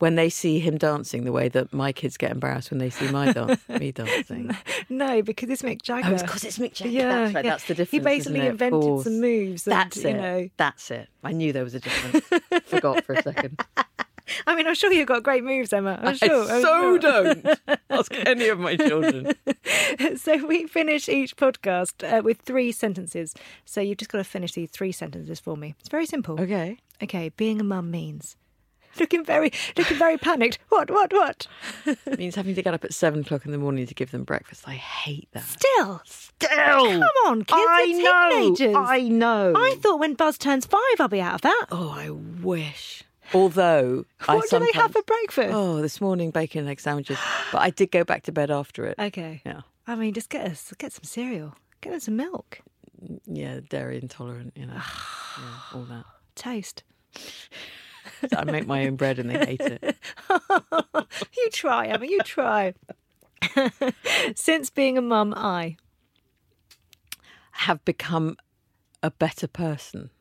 [0.00, 3.10] when they see him dancing the way that my kids get embarrassed when they see
[3.10, 4.56] my dance, me dancing.
[4.88, 6.10] No, because it's Mick Jagger.
[6.10, 6.90] Oh, it's 'cause it's Mick Jagger.
[6.90, 7.50] Yeah, That's right, yeah.
[7.50, 7.90] that's the difference.
[7.90, 8.46] He basically?
[8.46, 9.66] Invented some moves.
[9.66, 10.14] and, That's you it.
[10.14, 10.48] know.
[10.56, 11.08] That's it.
[11.24, 12.24] I knew there was a difference.
[12.66, 13.60] Forgot for a second.
[14.46, 15.98] I mean, I'm sure you've got great moves, Emma.
[16.02, 16.42] I'm sure.
[16.42, 16.98] I'm so sure.
[16.98, 17.58] don't
[17.90, 19.32] ask any of my children.
[20.16, 23.34] so we finish each podcast uh, with three sentences.
[23.64, 25.74] So you've just got to finish these three sentences for me.
[25.80, 26.40] It's very simple.
[26.40, 26.78] Okay.
[27.02, 28.36] Okay, being a mum means
[29.00, 30.58] looking very, looking very panicked.
[30.68, 31.46] What, what, what?
[31.86, 34.24] It means having to get up at seven o'clock in the morning to give them
[34.24, 34.64] breakfast.
[34.66, 35.44] I hate that.
[35.44, 36.48] Still, Still.
[36.48, 37.52] come on, kids.
[37.52, 38.54] I know.
[38.54, 38.76] teenagers.
[38.76, 39.52] I know.
[39.56, 41.66] I thought when Buzz turns five, I'll be out of that.
[41.70, 43.04] Oh, I wish.
[43.34, 45.50] Although I what do they have for breakfast?
[45.52, 47.18] Oh, this morning bacon and egg sandwiches.
[47.52, 48.94] But I did go back to bed after it.
[48.98, 49.42] Okay.
[49.44, 49.60] Yeah.
[49.86, 52.60] I mean, just get us, get some cereal, get us some milk,
[53.02, 54.74] mm, Yeah, dairy intolerant, you know.
[55.38, 56.04] yeah, all that.
[56.34, 56.82] toast.
[58.36, 59.96] I make my own bread and they hate it.
[61.36, 62.04] You try, Emma.
[62.06, 62.74] You try.
[64.34, 65.76] Since being a mum, I.
[67.52, 68.36] Have become
[69.02, 70.17] a better person, I love that.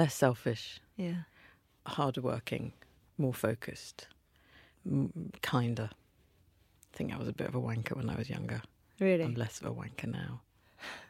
[0.00, 1.22] Less selfish, Yeah.
[1.86, 2.72] harder working,
[3.18, 4.06] more focused,
[4.86, 5.90] m- kinder.
[5.92, 8.62] I think I was a bit of a wanker when I was younger.
[8.98, 9.24] Really.
[9.24, 10.40] I'm less of a wanker now.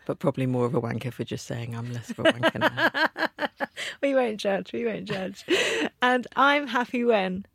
[0.07, 3.67] But probably more of a wanker for just saying I'm less of a wanker now.
[4.03, 4.73] We won't judge.
[4.73, 5.45] We won't judge.
[6.03, 7.47] and I'm happy when.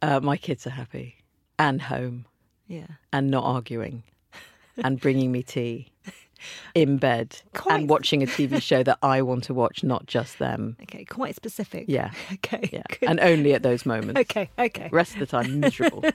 [0.00, 1.16] Uh, my kids are happy
[1.58, 2.24] and home
[2.66, 2.86] Yeah.
[3.12, 4.02] and not arguing
[4.84, 5.88] and bringing me tea
[6.74, 10.38] in bed Quite- and watching a TV show that I want to watch, not just
[10.38, 10.76] them.
[10.82, 11.04] Okay.
[11.04, 11.86] Quite specific.
[11.88, 12.10] Yeah.
[12.32, 12.68] Okay.
[12.72, 12.82] Yeah.
[12.88, 13.08] good.
[13.08, 14.20] And only at those moments.
[14.20, 14.50] Okay.
[14.58, 14.88] Okay.
[14.92, 16.04] Rest of the time, miserable.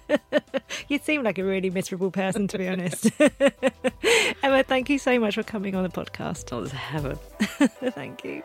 [0.88, 3.09] You seem like a really miserable person, to be honest.
[4.43, 6.51] Emma, thank you so much for coming on the podcast.
[6.51, 7.17] Oh, it's heaven.
[7.91, 8.43] thank you.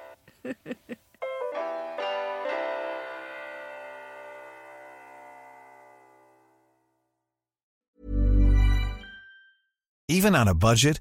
[10.08, 11.00] Even on a budget,